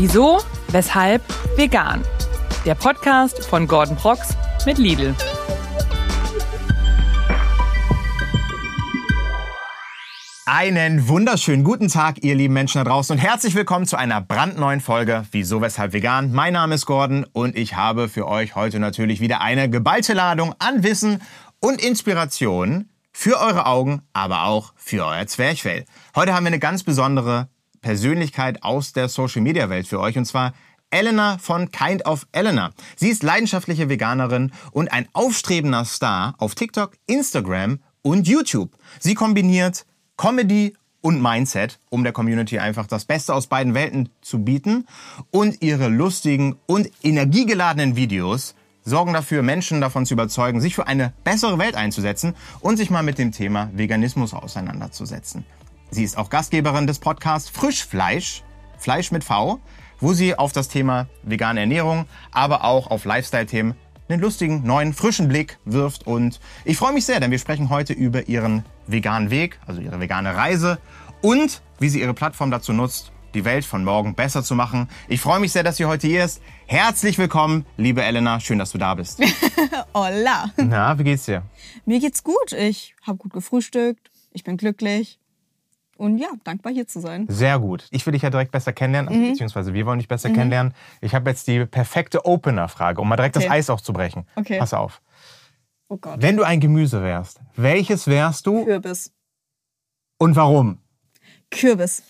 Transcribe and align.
Wieso, 0.00 0.38
weshalb, 0.68 1.24
vegan. 1.56 2.04
Der 2.64 2.76
Podcast 2.76 3.44
von 3.44 3.66
Gordon 3.66 3.96
Prox 3.96 4.36
mit 4.64 4.78
Lidl. 4.78 5.12
Einen 10.46 11.08
wunderschönen 11.08 11.64
guten 11.64 11.88
Tag, 11.88 12.22
ihr 12.22 12.36
lieben 12.36 12.54
Menschen 12.54 12.78
da 12.78 12.88
draußen 12.88 13.16
und 13.16 13.18
herzlich 13.18 13.56
willkommen 13.56 13.86
zu 13.86 13.96
einer 13.96 14.20
brandneuen 14.20 14.80
Folge 14.80 15.26
Wieso, 15.32 15.60
Weshalb 15.62 15.92
Vegan. 15.92 16.32
Mein 16.32 16.52
Name 16.52 16.76
ist 16.76 16.86
Gordon 16.86 17.26
und 17.32 17.56
ich 17.56 17.74
habe 17.74 18.08
für 18.08 18.28
euch 18.28 18.54
heute 18.54 18.78
natürlich 18.78 19.18
wieder 19.18 19.40
eine 19.40 19.68
geballte 19.68 20.12
Ladung 20.12 20.54
an 20.60 20.84
Wissen 20.84 21.20
und 21.58 21.82
Inspiration 21.82 22.88
für 23.10 23.40
eure 23.40 23.66
Augen, 23.66 24.02
aber 24.12 24.44
auch 24.44 24.74
für 24.76 25.04
euer 25.04 25.26
Zwerchfell. 25.26 25.86
Heute 26.14 26.34
haben 26.34 26.44
wir 26.44 26.50
eine 26.50 26.60
ganz 26.60 26.84
besondere 26.84 27.48
Persönlichkeit 27.88 28.64
aus 28.64 28.92
der 28.92 29.08
Social 29.08 29.40
Media 29.40 29.70
Welt 29.70 29.88
für 29.88 29.98
euch 29.98 30.18
und 30.18 30.26
zwar 30.26 30.52
Elena 30.90 31.38
von 31.38 31.70
Kind 31.70 32.04
of 32.04 32.26
Elena. 32.32 32.72
Sie 32.96 33.08
ist 33.08 33.22
leidenschaftliche 33.22 33.88
Veganerin 33.88 34.52
und 34.72 34.92
ein 34.92 35.08
aufstrebender 35.14 35.86
Star 35.86 36.34
auf 36.36 36.54
TikTok, 36.54 36.92
Instagram 37.06 37.78
und 38.02 38.28
YouTube. 38.28 38.72
Sie 38.98 39.14
kombiniert 39.14 39.86
Comedy 40.18 40.74
und 41.00 41.22
Mindset, 41.22 41.78
um 41.88 42.04
der 42.04 42.12
Community 42.12 42.58
einfach 42.58 42.86
das 42.86 43.06
Beste 43.06 43.32
aus 43.32 43.46
beiden 43.46 43.72
Welten 43.72 44.10
zu 44.20 44.44
bieten. 44.44 44.84
Und 45.30 45.62
ihre 45.62 45.88
lustigen 45.88 46.56
und 46.66 46.90
energiegeladenen 47.02 47.96
Videos 47.96 48.54
sorgen 48.84 49.14
dafür, 49.14 49.42
Menschen 49.42 49.80
davon 49.80 50.04
zu 50.04 50.12
überzeugen, 50.12 50.60
sich 50.60 50.74
für 50.74 50.86
eine 50.86 51.14
bessere 51.24 51.58
Welt 51.58 51.74
einzusetzen 51.74 52.34
und 52.60 52.76
sich 52.76 52.90
mal 52.90 53.02
mit 53.02 53.16
dem 53.16 53.32
Thema 53.32 53.70
Veganismus 53.72 54.34
auseinanderzusetzen. 54.34 55.46
Sie 55.90 56.04
ist 56.04 56.18
auch 56.18 56.28
Gastgeberin 56.28 56.86
des 56.86 56.98
Podcasts 56.98 57.48
Frischfleisch, 57.48 58.42
Fleisch 58.78 59.10
mit 59.10 59.24
V, 59.24 59.58
wo 60.00 60.12
sie 60.12 60.38
auf 60.38 60.52
das 60.52 60.68
Thema 60.68 61.08
vegane 61.22 61.60
Ernährung, 61.60 62.06
aber 62.30 62.64
auch 62.64 62.88
auf 62.88 63.04
Lifestyle-Themen 63.04 63.74
einen 64.08 64.20
lustigen, 64.20 64.62
neuen, 64.64 64.92
frischen 64.92 65.28
Blick 65.28 65.58
wirft. 65.64 66.06
Und 66.06 66.40
ich 66.64 66.76
freue 66.76 66.92
mich 66.92 67.06
sehr, 67.06 67.20
denn 67.20 67.30
wir 67.30 67.38
sprechen 67.38 67.70
heute 67.70 67.94
über 67.94 68.28
ihren 68.28 68.64
veganen 68.86 69.30
Weg, 69.30 69.58
also 69.66 69.80
ihre 69.80 69.98
vegane 69.98 70.36
Reise 70.36 70.78
und 71.22 71.62
wie 71.78 71.88
sie 71.88 72.00
ihre 72.00 72.14
Plattform 72.14 72.50
dazu 72.50 72.72
nutzt, 72.72 73.12
die 73.34 73.44
Welt 73.44 73.64
von 73.64 73.82
morgen 73.82 74.14
besser 74.14 74.42
zu 74.42 74.54
machen. 74.54 74.88
Ich 75.08 75.20
freue 75.20 75.40
mich 75.40 75.52
sehr, 75.52 75.62
dass 75.62 75.78
sie 75.78 75.86
heute 75.86 76.06
hier 76.06 76.24
ist. 76.24 76.42
Herzlich 76.66 77.18
willkommen, 77.18 77.66
liebe 77.76 78.02
Elena. 78.02 78.40
Schön, 78.40 78.58
dass 78.58 78.72
du 78.72 78.78
da 78.78 78.94
bist. 78.94 79.20
Hola. 79.94 80.50
Na, 80.56 80.98
wie 80.98 81.04
geht's 81.04 81.24
dir? 81.24 81.42
Mir 81.86 81.98
geht's 81.98 82.22
gut. 82.22 82.52
Ich 82.52 82.94
habe 83.06 83.18
gut 83.18 83.32
gefrühstückt. 83.32 84.10
Ich 84.32 84.44
bin 84.44 84.56
glücklich. 84.56 85.18
Und 85.98 86.18
ja, 86.18 86.28
dankbar 86.44 86.72
hier 86.72 86.86
zu 86.86 87.00
sein. 87.00 87.26
Sehr 87.28 87.58
gut. 87.58 87.86
Ich 87.90 88.06
will 88.06 88.12
dich 88.12 88.22
ja 88.22 88.30
direkt 88.30 88.52
besser 88.52 88.72
kennenlernen, 88.72 89.12
also, 89.12 89.30
beziehungsweise 89.30 89.74
wir 89.74 89.84
wollen 89.84 89.98
dich 89.98 90.06
besser 90.08 90.30
kennenlernen. 90.30 90.72
Ich 91.00 91.12
habe 91.14 91.28
jetzt 91.28 91.46
die 91.48 91.66
perfekte 91.66 92.24
Opener-Frage, 92.24 93.00
um 93.00 93.08
mal 93.08 93.16
direkt 93.16 93.36
Okay. 93.36 93.46
das 93.46 93.52
Eis 93.52 93.68
aufzubrechen. 93.68 94.24
Okay. 94.36 94.58
Pass 94.58 94.72
auf. 94.72 95.02
Oh 95.88 95.96
Gott. 95.96 96.22
Wenn 96.22 96.36
du 96.36 96.44
ein 96.44 96.60
Gemüse 96.60 97.02
wärst, 97.02 97.40
welches 97.56 98.06
wärst 98.06 98.46
du 98.46 98.64
Kürbis. 98.64 99.12
und 100.18 100.36
warum? 100.36 100.78
Kürbis. 101.50 102.04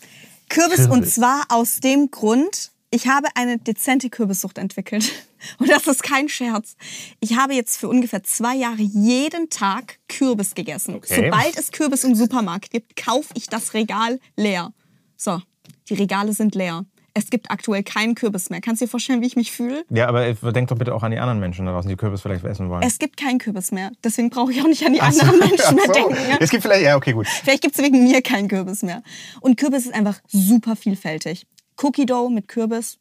Kürbis. 0.50 0.76
Kürbis. 0.76 0.86
und 0.88 1.06
zwar 1.08 1.44
aus 1.48 1.80
dem 1.80 2.10
Grund, 2.10 2.72
ich 2.90 3.06
habe 3.06 3.28
eine 3.34 3.58
dezente 3.58 4.10
Kürbissucht 4.10 4.58
entwickelt. 4.58 5.12
Und 5.58 5.70
das 5.70 5.86
ist 5.86 6.02
kein 6.02 6.28
Scherz. 6.28 6.76
Ich 7.20 7.36
habe 7.36 7.54
jetzt 7.54 7.78
für 7.78 7.88
ungefähr 7.88 8.22
zwei 8.24 8.56
Jahre 8.56 8.80
jeden 8.80 9.50
Tag 9.50 9.98
Kürbis 10.08 10.54
gegessen. 10.54 10.96
Okay. 10.96 11.24
Sobald 11.24 11.56
es 11.56 11.70
Kürbis 11.70 12.04
im 12.04 12.14
Supermarkt 12.14 12.70
gibt, 12.70 12.96
kaufe 12.96 13.32
ich 13.34 13.46
das 13.46 13.74
Regal 13.74 14.18
leer. 14.36 14.72
So, 15.16 15.40
die 15.88 15.94
Regale 15.94 16.32
sind 16.32 16.54
leer. 16.54 16.84
Es 17.14 17.30
gibt 17.30 17.50
aktuell 17.50 17.82
keinen 17.82 18.14
Kürbis 18.14 18.48
mehr. 18.48 18.60
Kannst 18.60 18.80
du 18.80 18.84
dir 18.84 18.90
vorstellen, 18.90 19.22
wie 19.22 19.26
ich 19.26 19.34
mich 19.34 19.50
fühle? 19.50 19.84
Ja, 19.90 20.06
aber 20.06 20.32
denk 20.52 20.68
doch 20.68 20.78
bitte 20.78 20.94
auch 20.94 21.02
an 21.02 21.10
die 21.10 21.18
anderen 21.18 21.40
Menschen 21.40 21.66
da 21.66 21.72
draußen, 21.72 21.88
die 21.88 21.96
Kürbis 21.96 22.20
vielleicht 22.20 22.44
essen 22.44 22.68
wollen. 22.68 22.82
Es 22.82 23.00
gibt 23.00 23.16
keinen 23.16 23.38
Kürbis 23.38 23.72
mehr. 23.72 23.90
Deswegen 24.04 24.30
brauche 24.30 24.52
ich 24.52 24.60
auch 24.62 24.68
nicht 24.68 24.86
an 24.86 24.92
die 24.92 25.00
so. 25.00 25.04
anderen 25.04 25.38
Menschen 25.40 25.74
mehr 25.74 25.86
so. 25.86 25.92
denken. 25.92 26.16
Es 26.38 26.50
gibt 26.50 26.62
vielleicht, 26.62 26.84
ja, 26.84 26.96
okay, 26.96 27.12
gut. 27.12 27.26
Vielleicht 27.26 27.62
gibt 27.62 27.76
es 27.76 27.82
wegen 27.82 28.04
mir 28.04 28.22
keinen 28.22 28.46
Kürbis 28.46 28.82
mehr. 28.82 29.02
Und 29.40 29.56
Kürbis 29.56 29.86
ist 29.86 29.94
einfach 29.94 30.20
super 30.28 30.76
vielfältig. 30.76 31.44
Cookie 31.82 32.06
Dough 32.06 32.30
mit 32.30 32.48
Kürbis, 32.48 32.98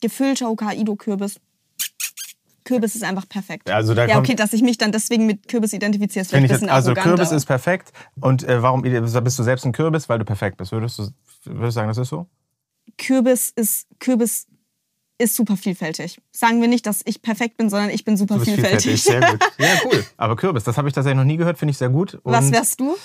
gefüllter 0.00 0.46
Hokkaido-Kürbis. 0.46 1.40
Kürbis 2.64 2.94
ist 2.94 3.02
einfach 3.02 3.28
perfekt. 3.28 3.68
Also 3.68 3.92
da 3.92 4.06
ja, 4.06 4.18
okay, 4.18 4.34
dass 4.34 4.52
ich 4.52 4.62
mich 4.62 4.78
dann 4.78 4.92
deswegen 4.92 5.26
mit 5.26 5.48
Kürbis 5.48 5.72
identifiziere, 5.72 6.22
ist 6.22 6.30
vielleicht 6.30 6.44
ich 6.44 6.50
ein 6.50 6.54
jetzt, 6.54 6.60
bisschen 6.60 6.70
also 6.70 6.90
arroganter. 6.90 7.10
Kürbis 7.16 7.32
ist 7.32 7.46
perfekt. 7.46 7.92
Und 8.20 8.44
äh, 8.44 8.62
warum 8.62 8.82
bist 8.82 9.38
du 9.38 9.42
selbst 9.42 9.66
ein 9.66 9.72
Kürbis? 9.72 10.08
Weil 10.08 10.20
du 10.20 10.24
perfekt 10.24 10.58
bist. 10.58 10.70
Würdest 10.70 10.98
du, 10.98 11.08
würdest 11.44 11.64
du 11.64 11.70
sagen, 11.72 11.88
das 11.88 11.98
ist 11.98 12.08
so? 12.08 12.26
Kürbis 12.98 13.50
ist 13.56 13.88
Kürbis 13.98 14.46
ist 15.18 15.34
super 15.34 15.56
vielfältig. 15.56 16.20
Sagen 16.30 16.60
wir 16.60 16.68
nicht, 16.68 16.86
dass 16.86 17.02
ich 17.04 17.20
perfekt 17.22 17.56
bin, 17.56 17.68
sondern 17.68 17.90
ich 17.90 18.04
bin 18.04 18.16
super 18.16 18.36
bist 18.36 18.50
vielfältig. 18.50 19.02
Sehr 19.02 19.20
gut. 19.20 19.40
Ja, 19.58 19.68
cool. 19.84 20.04
Aber 20.16 20.36
Kürbis, 20.36 20.64
das 20.64 20.76
habe 20.76 20.88
ich 20.88 20.94
tatsächlich 20.94 21.16
noch 21.16 21.24
nie 21.24 21.36
gehört, 21.36 21.58
finde 21.58 21.70
ich 21.70 21.78
sehr 21.78 21.90
gut. 21.90 22.14
Und 22.14 22.32
Was 22.32 22.50
wärst 22.52 22.80
du? 22.80 22.96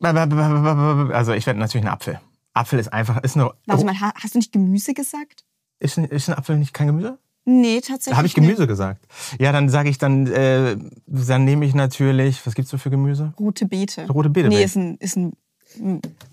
Also 0.00 1.32
ich 1.32 1.46
werde 1.46 1.60
natürlich 1.60 1.86
ein 1.86 1.92
Apfel. 1.92 2.20
Apfel 2.54 2.78
ist 2.78 2.92
einfach, 2.92 3.22
ist 3.22 3.36
eine, 3.36 3.50
Warte 3.66 3.84
mal, 3.84 3.98
ha- 4.00 4.12
hast 4.16 4.34
du 4.34 4.38
nicht 4.38 4.52
Gemüse 4.52 4.94
gesagt? 4.94 5.44
ist 5.78 5.96
ein, 5.98 6.04
ist 6.04 6.28
ein 6.28 6.34
Apfel 6.36 6.56
nicht 6.58 6.74
kein 6.74 6.88
Gemüse? 6.88 7.18
Nee, 7.46 7.80
tatsächlich. 7.80 8.10
Da 8.12 8.16
habe 8.18 8.26
ich 8.26 8.36
nicht. 8.36 8.44
Gemüse 8.46 8.66
gesagt. 8.66 9.06
Ja, 9.38 9.50
dann 9.50 9.68
sage 9.70 9.88
ich 9.88 9.96
dann, 9.98 10.26
äh, 10.26 10.76
dann 11.06 11.44
nehme 11.44 11.64
ich 11.64 11.74
natürlich, 11.74 12.44
was 12.46 12.54
gibt's 12.54 12.70
so 12.70 12.76
für 12.78 12.90
Gemüse? 12.90 13.32
Rote 13.38 13.64
Beete. 13.66 14.06
Rote 14.08 14.28
Beete 14.28 14.48
Nee, 14.48 14.62
ist 14.62 14.76
ein, 14.76 14.96
ist 14.98 15.16
ein 15.16 15.32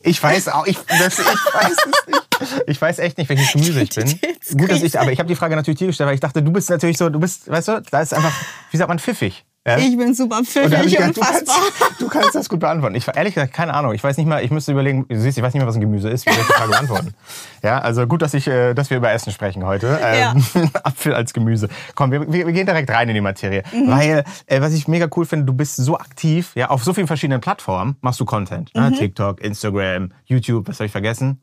Ich 0.02 0.22
weiß 0.22 0.50
auch, 0.50 0.68
ich, 0.68 0.78
das, 1.00 1.20
ich 1.20 1.26
weiß 1.26 1.72
es 1.72 2.08
nicht. 2.08 2.24
Ich 2.68 2.80
weiß 2.82 3.00
echt 3.00 3.18
nicht, 3.18 3.30
welches 3.30 3.52
Gemüse 3.54 3.82
ich 3.82 3.90
bin. 3.96 4.20
Gut, 4.60 4.70
dass 4.70 4.84
ich, 4.84 5.00
aber 5.00 5.12
ich 5.12 5.20
habe 5.20 5.28
die 5.30 5.36
Frage 5.36 5.56
natürlich 5.56 5.80
dir 5.80 5.88
gestellt, 5.88 6.08
weil 6.08 6.16
ich 6.16 6.20
dachte, 6.22 6.44
du 6.44 6.52
bist 6.52 6.70
natürlich 6.70 6.98
so, 6.98 7.10
du 7.10 7.20
bist, 7.20 7.48
weißt 7.50 7.68
du, 7.70 7.82
da 7.90 8.02
ist 8.02 8.14
einfach, 8.14 8.34
wie 8.72 8.78
sagt 8.78 8.90
man, 8.90 9.00
pfiffig. 9.00 9.46
Ja? 9.68 9.78
Ich 9.78 9.98
bin 9.98 10.14
super 10.14 10.38
Und 10.38 10.48
pfiffig, 10.48 10.98
gedacht, 10.98 11.18
du, 11.18 11.22
kannst, 11.22 11.42
unfassbar. 11.42 11.90
du 12.00 12.08
kannst 12.08 12.36
das 12.36 12.48
gut 12.48 12.62
beantworten. 12.62 12.96
Ich 12.96 13.06
ehrlich 13.14 13.34
gesagt, 13.34 13.54
keine 13.54 13.74
Ahnung. 13.74 13.94
Ich 13.94 14.02
weiß 14.02 14.16
nicht 14.16 14.26
mal, 14.26 14.42
ich 14.42 14.50
müsste 14.50 14.72
überlegen, 14.72 15.06
du 15.10 15.20
siehst, 15.20 15.38
ich 15.38 15.44
weiß 15.44 15.54
nicht 15.54 15.60
mehr, 15.60 15.68
was 15.68 15.76
ein 15.76 15.82
Gemüse 15.82 16.10
ist. 16.10 16.26
Wie 16.26 16.32
soll 16.32 16.42
ich 16.42 16.48
die 16.48 16.54
Frage 16.54 16.72
beantworten? 16.72 17.14
Ja, 17.64 17.80
also 17.80 18.06
gut, 18.06 18.22
dass, 18.22 18.36
ich, 18.36 18.48
äh, 18.48 18.76
dass 18.76 18.92
wir 18.92 18.98
über 18.98 19.12
Essen 19.12 19.34
sprechen 19.34 19.66
heute. 19.66 20.00
Ähm, 20.02 20.46
Apfel 20.84 21.16
als 21.16 21.34
Gemüse. 21.34 21.70
Komm, 21.96 22.12
wir, 22.12 22.32
wir 22.32 22.46
wir 22.46 22.54
gehen 22.54 22.68
direkt 22.68 22.90
rein 22.90 23.10
in 23.10 23.16
die 23.16 23.22
Materie. 23.22 23.64
Mhm. 23.74 23.90
Weil, 23.90 24.24
äh, 24.46 24.62
was 24.62 24.74
ich 24.74 24.88
mega 24.88 25.08
cool 25.16 25.26
finde, 25.26 25.46
du 25.46 25.54
bist 25.54 25.76
so 25.76 25.98
aktiv, 25.98 26.52
ja, 26.56 26.70
auf 26.70 26.84
so 26.84 26.94
vielen 26.94 27.08
verschiedenen 27.08 27.42
Plattformen 27.42 27.98
machst 28.02 28.20
du 28.20 28.26
Content. 28.26 28.74
Mhm. 28.74 28.82
Ne? 28.82 28.92
TikTok, 28.94 29.42
Instagram, 29.42 30.12
YouTube, 30.26 30.68
was 30.68 30.80
habe 30.80 30.86
ich 30.86 30.92
vergessen? 30.92 31.42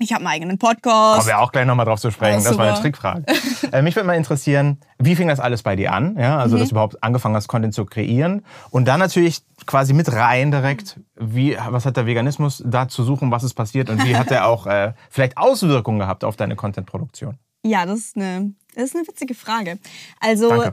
Ich 0.00 0.12
habe 0.12 0.20
einen 0.20 0.28
eigenen 0.32 0.58
Podcast. 0.58 1.16
Kommen 1.16 1.26
wir 1.26 1.38
auch 1.40 1.50
gleich 1.50 1.66
nochmal 1.66 1.86
drauf 1.86 2.00
zu 2.00 2.10
sprechen. 2.10 2.44
Das 2.44 2.56
war 2.56 2.68
eine. 2.68 2.80
Trickfrage. 2.80 3.24
äh, 3.72 3.82
mich 3.82 3.96
würde 3.96 4.06
mal 4.06 4.14
interessieren, 4.14 4.78
wie 4.98 5.16
fing 5.16 5.26
das 5.28 5.40
alles 5.40 5.62
bei 5.62 5.74
dir 5.74 5.92
an? 5.92 6.16
Ja, 6.18 6.38
also, 6.38 6.56
Mhm. 6.56 6.60
dass 6.60 6.68
du 6.68 6.74
überhaupt 6.74 7.02
angefangen 7.02 7.34
hast, 7.34 7.48
Content 7.48 7.74
zu 7.74 7.84
kreieren. 7.84 8.44
Und 8.70 8.86
dann 8.86 9.00
natürlich 9.00 9.42
quasi 9.66 9.92
mit 9.94 10.12
rein 10.12 10.50
direkt, 10.50 11.00
wie, 11.16 11.56
was 11.68 11.84
hat 11.84 11.96
der 11.96 12.06
Veganismus 12.06 12.62
da 12.64 12.88
zu 12.88 13.02
suchen, 13.02 13.30
was 13.32 13.42
ist 13.42 13.54
passiert 13.54 13.90
und 13.90 14.04
wie 14.04 14.16
hat 14.16 14.30
er 14.30 14.46
auch 14.46 14.66
äh, 14.68 14.92
vielleicht 15.10 15.36
Auswirkungen 15.36 15.98
gehabt 15.98 16.22
auf 16.22 16.36
deine 16.36 16.54
Content-Produktion? 16.54 17.36
Ja, 17.64 17.84
das 17.84 17.98
ist 17.98 18.16
eine, 18.16 18.52
das 18.76 18.84
ist 18.84 18.96
eine 18.96 19.08
witzige 19.08 19.34
Frage. 19.34 19.78
Also, 20.20 20.72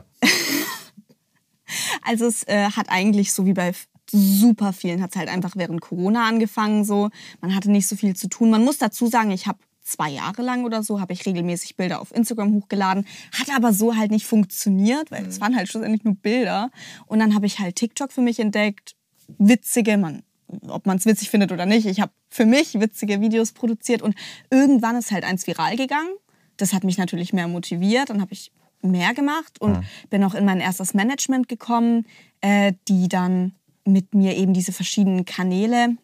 also 2.04 2.26
es 2.26 2.46
äh, 2.46 2.70
hat 2.70 2.86
eigentlich 2.88 3.32
so 3.32 3.44
wie 3.44 3.52
bei 3.54 3.72
super 4.10 4.72
vielen 4.72 5.02
hat 5.02 5.10
es 5.10 5.16
halt 5.16 5.28
einfach 5.28 5.52
während 5.56 5.80
Corona 5.80 6.26
angefangen 6.26 6.84
so. 6.84 7.10
Man 7.40 7.54
hatte 7.54 7.70
nicht 7.70 7.86
so 7.86 7.96
viel 7.96 8.14
zu 8.14 8.28
tun. 8.28 8.50
Man 8.50 8.64
muss 8.64 8.78
dazu 8.78 9.06
sagen, 9.06 9.30
ich 9.30 9.46
habe 9.46 9.58
zwei 9.82 10.10
Jahre 10.10 10.42
lang 10.42 10.64
oder 10.64 10.82
so 10.82 11.00
habe 11.00 11.12
ich 11.12 11.24
regelmäßig 11.26 11.76
Bilder 11.76 12.00
auf 12.00 12.14
Instagram 12.14 12.52
hochgeladen, 12.54 13.06
hat 13.32 13.54
aber 13.54 13.72
so 13.72 13.94
halt 13.96 14.10
nicht 14.10 14.26
funktioniert, 14.26 15.10
weil 15.10 15.24
es 15.26 15.40
waren 15.40 15.56
halt 15.56 15.68
schlussendlich 15.68 16.04
nur 16.04 16.16
Bilder. 16.16 16.70
Und 17.06 17.20
dann 17.20 17.34
habe 17.34 17.46
ich 17.46 17.60
halt 17.60 17.76
TikTok 17.76 18.12
für 18.12 18.20
mich 18.20 18.40
entdeckt, 18.40 18.96
witzige, 19.38 19.96
man 19.96 20.22
ob 20.68 20.86
man 20.86 20.96
es 20.96 21.06
witzig 21.06 21.30
findet 21.30 21.52
oder 21.52 21.66
nicht. 21.66 21.86
Ich 21.86 22.00
habe 22.00 22.12
für 22.28 22.46
mich 22.46 22.78
witzige 22.78 23.20
Videos 23.20 23.50
produziert 23.50 24.00
und 24.00 24.14
irgendwann 24.50 24.96
ist 24.96 25.10
halt 25.10 25.24
eins 25.24 25.46
viral 25.46 25.76
gegangen. 25.76 26.10
Das 26.56 26.72
hat 26.72 26.84
mich 26.84 26.98
natürlich 26.98 27.32
mehr 27.32 27.48
motiviert. 27.48 28.10
Dann 28.10 28.20
habe 28.20 28.32
ich 28.32 28.52
mehr 28.80 29.12
gemacht 29.12 29.60
und 29.60 29.84
bin 30.10 30.22
auch 30.22 30.34
in 30.34 30.44
mein 30.44 30.60
erstes 30.60 30.94
Management 30.94 31.48
gekommen, 31.48 32.06
äh, 32.40 32.74
die 32.86 33.08
dann 33.08 33.55
mit 33.86 34.14
mir 34.14 34.36
eben 34.36 34.52
diese 34.52 34.72
verschiedenen 34.72 35.24
Kanäle 35.24 35.96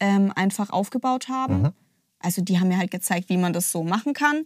ähm, 0.00 0.32
einfach 0.34 0.70
aufgebaut 0.70 1.28
haben. 1.28 1.70
Also 2.20 2.42
die 2.42 2.58
haben 2.58 2.68
mir 2.68 2.78
halt 2.78 2.90
gezeigt, 2.90 3.28
wie 3.28 3.36
man 3.36 3.52
das 3.52 3.70
so 3.72 3.84
machen 3.84 4.12
kann. 4.12 4.44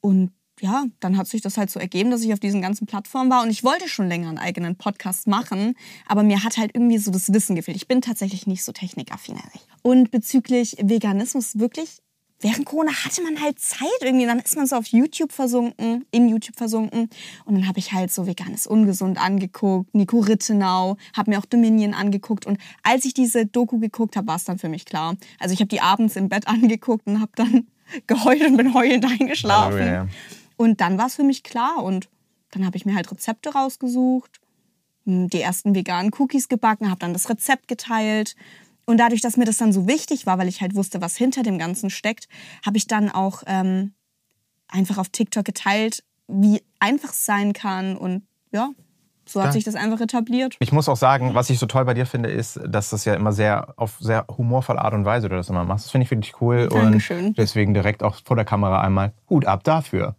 Und 0.00 0.32
ja, 0.60 0.84
dann 1.00 1.16
hat 1.16 1.26
sich 1.26 1.40
das 1.42 1.56
halt 1.56 1.70
so 1.70 1.80
ergeben, 1.80 2.10
dass 2.10 2.22
ich 2.22 2.32
auf 2.32 2.40
diesen 2.40 2.62
ganzen 2.62 2.86
Plattformen 2.86 3.30
war 3.30 3.42
und 3.42 3.50
ich 3.50 3.64
wollte 3.64 3.88
schon 3.88 4.08
länger 4.08 4.28
einen 4.28 4.38
eigenen 4.38 4.76
Podcast 4.76 5.26
machen, 5.26 5.74
aber 6.06 6.22
mir 6.22 6.44
hat 6.44 6.58
halt 6.58 6.70
irgendwie 6.74 6.98
so 6.98 7.10
das 7.10 7.32
Wissen 7.32 7.56
gefehlt. 7.56 7.76
Ich 7.76 7.88
bin 7.88 8.00
tatsächlich 8.00 8.46
nicht 8.46 8.64
so 8.64 8.70
technikaffin. 8.70 9.36
Und 9.82 10.10
bezüglich 10.10 10.76
Veganismus 10.80 11.58
wirklich, 11.58 11.98
während 12.44 12.66
Corona 12.66 12.92
hatte 12.92 13.22
man 13.22 13.40
halt 13.40 13.58
Zeit 13.58 13.88
irgendwie, 14.02 14.26
dann 14.26 14.38
ist 14.38 14.54
man 14.54 14.66
so 14.66 14.76
auf 14.76 14.86
YouTube 14.86 15.32
versunken, 15.32 16.04
in 16.10 16.28
YouTube 16.28 16.56
versunken 16.56 17.08
und 17.46 17.54
dann 17.54 17.66
habe 17.66 17.78
ich 17.78 17.92
halt 17.92 18.12
so 18.12 18.26
veganes 18.26 18.66
Ungesund 18.66 19.18
angeguckt, 19.18 19.94
Nico 19.94 20.20
Rittenau, 20.20 20.98
habe 21.16 21.30
mir 21.30 21.38
auch 21.38 21.46
Dominion 21.46 21.94
angeguckt 21.94 22.46
und 22.46 22.58
als 22.82 23.06
ich 23.06 23.14
diese 23.14 23.46
Doku 23.46 23.78
geguckt 23.78 24.16
habe, 24.16 24.26
war 24.26 24.36
es 24.36 24.44
dann 24.44 24.58
für 24.58 24.68
mich 24.68 24.84
klar. 24.84 25.16
Also 25.40 25.54
ich 25.54 25.60
habe 25.60 25.68
die 25.68 25.80
abends 25.80 26.16
im 26.16 26.28
Bett 26.28 26.46
angeguckt 26.54 27.06
und 27.06 27.20
habe 27.20 27.32
dann 27.34 27.66
geheult 28.06 28.42
und 28.42 28.56
bin 28.58 28.74
heulend 28.74 29.06
eingeschlafen. 29.06 29.78
Und 30.56 30.80
dann 30.80 30.98
war 30.98 31.06
es 31.06 31.14
für 31.16 31.24
mich 31.24 31.42
klar 31.42 31.82
und 31.82 32.08
dann 32.50 32.66
habe 32.66 32.76
ich 32.76 32.84
mir 32.84 32.94
halt 32.94 33.10
Rezepte 33.10 33.54
rausgesucht, 33.54 34.40
m, 35.06 35.28
die 35.28 35.40
ersten 35.40 35.74
veganen 35.74 36.12
Cookies 36.18 36.48
gebacken, 36.48 36.90
habe 36.90 37.00
dann 37.00 37.14
das 37.14 37.28
Rezept 37.30 37.68
geteilt. 37.68 38.36
Und 38.86 38.98
dadurch, 38.98 39.20
dass 39.20 39.36
mir 39.36 39.44
das 39.44 39.56
dann 39.56 39.72
so 39.72 39.86
wichtig 39.86 40.26
war, 40.26 40.38
weil 40.38 40.48
ich 40.48 40.60
halt 40.60 40.74
wusste, 40.74 41.00
was 41.00 41.16
hinter 41.16 41.42
dem 41.42 41.58
Ganzen 41.58 41.90
steckt, 41.90 42.28
habe 42.64 42.76
ich 42.76 42.86
dann 42.86 43.10
auch 43.10 43.42
ähm, 43.46 43.94
einfach 44.68 44.98
auf 44.98 45.08
TikTok 45.08 45.44
geteilt, 45.44 46.04
wie 46.28 46.62
einfach 46.80 47.10
es 47.10 47.24
sein 47.24 47.52
kann. 47.52 47.96
Und 47.96 48.26
ja, 48.52 48.70
so 49.26 49.42
hat 49.42 49.52
sich 49.52 49.64
das 49.64 49.74
einfach 49.74 50.00
etabliert. 50.00 50.56
Ich 50.58 50.72
muss 50.72 50.88
auch 50.88 50.96
sagen, 50.96 51.34
was 51.34 51.50
ich 51.50 51.58
so 51.58 51.66
toll 51.66 51.84
bei 51.84 51.94
dir 51.94 52.06
finde, 52.06 52.30
ist, 52.30 52.60
dass 52.66 52.90
das 52.90 53.04
ja 53.04 53.14
immer 53.14 53.32
sehr 53.32 53.74
auf 53.76 53.96
sehr 54.00 54.26
humorvolle 54.36 54.80
Art 54.80 54.94
und 54.94 55.04
Weise 55.04 55.28
du 55.28 55.36
das 55.36 55.48
immer 55.48 55.64
machst. 55.64 55.86
Das 55.86 55.92
finde 55.92 56.04
ich 56.04 56.10
wirklich 56.10 56.40
cool. 56.40 56.68
Dankeschön. 56.68 57.26
Und 57.26 57.38
deswegen 57.38 57.74
direkt 57.74 58.02
auch 58.02 58.16
vor 58.24 58.36
der 58.36 58.44
Kamera 58.44 58.80
einmal 58.80 59.12
Hut 59.28 59.46
ab 59.46 59.64
dafür. 59.64 60.14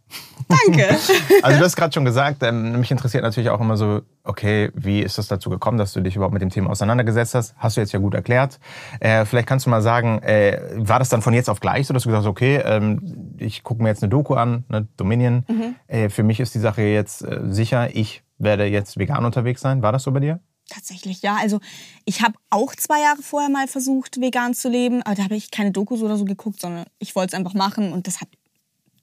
Danke. 0.48 0.86
Also 1.42 1.60
du 1.60 1.66
hast 1.66 1.76
gerade 1.76 1.94
schon 1.94 2.06
gesagt, 2.06 2.42
ähm, 2.44 2.80
mich 2.80 2.90
interessiert 2.90 3.24
natürlich 3.24 3.50
auch 3.50 3.60
immer 3.60 3.78
so, 3.78 4.02
okay, 4.24 4.72
wie 4.74 5.02
ist 5.02 5.18
das 5.18 5.28
dazu 5.28 5.50
gekommen, 5.50 5.78
dass 5.78 5.94
du 5.94 6.02
dich 6.02 6.16
überhaupt 6.16 6.34
mit 6.34 6.42
dem 6.42 6.50
Thema 6.50 6.72
auseinandergesetzt 6.72 7.36
hast? 7.36 7.56
Hast 7.58 7.78
du 7.78 7.82
jetzt 7.82 7.92
ja 7.92 8.00
gut 8.00 8.16
erklärt. 8.16 8.60
Äh, 9.00 9.26
vielleicht 9.26 9.48
kannst 9.48 9.66
du 9.66 9.70
mal 9.70 9.82
sagen, 9.82 10.20
äh, 10.24 10.60
war 10.76 11.00
das 11.00 11.10
dann 11.10 11.22
von 11.22 11.34
jetzt 11.34 11.50
auf 11.50 11.60
gleich 11.60 11.88
so, 11.88 11.94
dass 11.94 12.04
du 12.04 12.10
gesagt 12.10 12.26
hast, 12.26 12.30
okay, 12.30 12.62
ähm, 12.66 13.36
ich 13.38 13.64
gucke 13.64 13.84
mir 13.84 13.90
jetzt 13.90 14.02
eine 14.02 14.10
Doku 14.10 14.34
an, 14.34 14.64
ne, 14.70 14.88
Dominion. 14.98 15.46
Äh, 15.88 16.10
für 16.10 16.24
mich 16.24 16.40
ist 16.40 16.56
die 16.56 16.60
Sache 16.60 16.82
jetzt 16.82 17.22
äh, 17.22 17.42
sicher, 17.46 17.96
ich 17.96 18.24
werde 18.38 18.66
jetzt 18.66 18.98
vegan 18.98 19.26
unterwegs 19.26 19.62
sein. 19.62 19.82
War 19.82 19.92
das 19.92 20.04
so 20.04 20.12
bei 20.12 20.20
dir? 20.20 20.40
Tatsächlich, 20.70 21.22
ja. 21.22 21.38
Also 21.40 21.60
ich 22.06 22.22
habe 22.22 22.36
auch 22.50 22.76
zwei 22.76 23.02
Jahre 23.02 23.22
vorher 23.22 23.50
mal 23.50 23.68
versucht, 23.68 24.20
vegan 24.20 24.54
zu 24.54 24.70
leben, 24.70 25.04
aber 25.04 25.16
da 25.16 25.24
habe 25.24 25.36
ich 25.36 25.52
keine 25.52 25.72
Dokus 25.72 26.02
oder 26.02 26.18
so 26.18 26.26
geguckt, 26.26 26.60
sondern 26.60 26.86
ich 26.98 27.16
wollte 27.16 27.36
es 27.36 27.40
einfach 27.40 27.54
machen 27.54 27.94
und 27.94 28.08
das 28.08 28.20
hat 28.20 28.30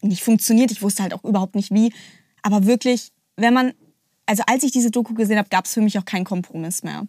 nicht 0.00 0.24
funktioniert. 0.24 0.72
Ich 0.72 0.82
wusste 0.82 1.02
halt 1.02 1.14
auch 1.14 1.24
überhaupt 1.24 1.54
nicht 1.54 1.70
wie. 1.70 1.92
Aber 2.42 2.66
wirklich, 2.66 3.12
wenn 3.36 3.54
man, 3.54 3.72
also 4.26 4.42
als 4.48 4.64
ich 4.64 4.72
diese 4.72 4.90
Doku 4.90 5.14
gesehen 5.14 5.38
habe, 5.38 5.48
gab 5.48 5.66
es 5.66 5.74
für 5.74 5.80
mich 5.80 5.98
auch 5.98 6.04
keinen 6.04 6.24
Kompromiss 6.24 6.82
mehr. 6.82 7.06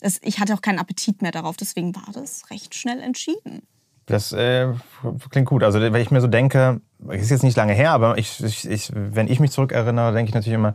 Das, 0.00 0.20
ich 0.22 0.38
hatte 0.38 0.54
auch 0.54 0.60
keinen 0.60 0.78
Appetit 0.78 1.22
mehr 1.22 1.32
darauf, 1.32 1.56
deswegen 1.56 1.94
war 1.96 2.06
das 2.12 2.48
recht 2.50 2.74
schnell 2.74 3.00
entschieden. 3.00 3.62
Das 4.04 4.32
äh, 4.32 4.72
klingt 5.30 5.48
gut. 5.48 5.64
Also 5.64 5.80
wenn 5.80 5.94
ich 5.96 6.12
mir 6.12 6.20
so 6.20 6.28
denke, 6.28 6.80
ist 7.08 7.30
jetzt 7.30 7.42
nicht 7.42 7.56
lange 7.56 7.72
her, 7.72 7.90
aber 7.90 8.18
ich, 8.18 8.42
ich, 8.42 8.68
ich, 8.68 8.92
wenn 8.94 9.26
ich 9.26 9.40
mich 9.40 9.50
zurückerinnere, 9.50 10.12
denke 10.12 10.28
ich 10.28 10.34
natürlich 10.34 10.54
immer, 10.54 10.74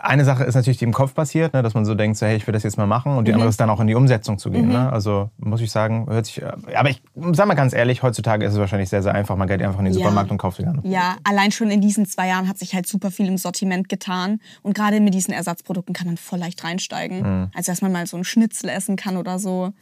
eine 0.00 0.24
Sache 0.24 0.44
ist 0.44 0.54
natürlich, 0.54 0.78
die 0.78 0.84
im 0.84 0.92
Kopf 0.92 1.12
passiert, 1.12 1.52
ne, 1.54 1.62
dass 1.62 1.74
man 1.74 1.84
so 1.84 1.94
denkt, 1.94 2.16
so, 2.18 2.24
hey, 2.24 2.36
ich 2.36 2.46
will 2.46 2.52
das 2.52 2.62
jetzt 2.62 2.78
mal 2.78 2.86
machen. 2.86 3.16
Und 3.16 3.26
die 3.26 3.34
andere 3.34 3.48
ist 3.48 3.58
dann 3.60 3.68
auch 3.68 3.80
in 3.80 3.88
die 3.88 3.96
Umsetzung 3.96 4.38
zu 4.38 4.50
gehen. 4.50 4.68
Ne? 4.68 4.90
Also 4.92 5.30
muss 5.38 5.60
ich 5.60 5.72
sagen, 5.72 6.06
hört 6.08 6.26
sich. 6.26 6.40
äh, 6.40 6.52
Aber 6.76 6.88
ich 6.88 7.02
sag 7.32 7.46
mal 7.48 7.54
ganz 7.54 7.72
ehrlich, 7.72 8.02
heutzutage 8.04 8.46
ist 8.46 8.52
es 8.52 8.58
wahrscheinlich 8.60 8.88
sehr, 8.88 9.02
sehr 9.02 9.12
einfach. 9.14 9.34
Man 9.36 9.48
geht 9.48 9.60
einfach 9.60 9.80
in 9.80 9.86
den 9.86 9.94
Ja. 9.94 9.98
Supermarkt 9.98 10.30
und 10.30 10.38
kauft 10.38 10.58
vegan. 10.60 10.80
Ja, 10.84 11.16
allein 11.24 11.50
schon 11.50 11.70
in 11.70 11.80
diesen 11.80 12.06
zwei 12.06 12.28
Jahren 12.28 12.48
hat 12.48 12.58
sich 12.58 12.74
halt 12.74 12.86
super 12.86 13.10
viel 13.10 13.26
im 13.26 13.38
Sortiment 13.38 13.88
getan. 13.88 14.38
Und 14.62 14.74
gerade 14.74 15.00
mit 15.00 15.14
diesen 15.14 15.34
Ersatzprodukten 15.34 15.94
kann 15.94 16.06
man 16.06 16.16
voll 16.16 16.38
leicht 16.38 16.62
reinsteigen. 16.62 17.50
Also, 17.54 17.72
dass 17.72 17.82
man 17.82 17.90
mal 17.90 18.06
so 18.06 18.16
einen 18.16 18.24
Schnitzel 18.24 18.68
essen 18.70 18.94
kann 18.96 19.16
oder 19.16 19.38
so, 19.40 19.72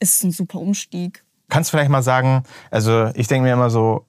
ist 0.00 0.24
ein 0.24 0.32
super 0.32 0.58
Umstieg. 0.58 1.22
Kannst 1.48 1.70
du 1.72 1.76
vielleicht 1.76 1.90
mal 1.90 2.02
sagen, 2.02 2.42
also 2.70 3.10
ich 3.14 3.28
denke 3.28 3.44
mir 3.46 3.52
immer 3.52 3.70
so, 3.70 4.06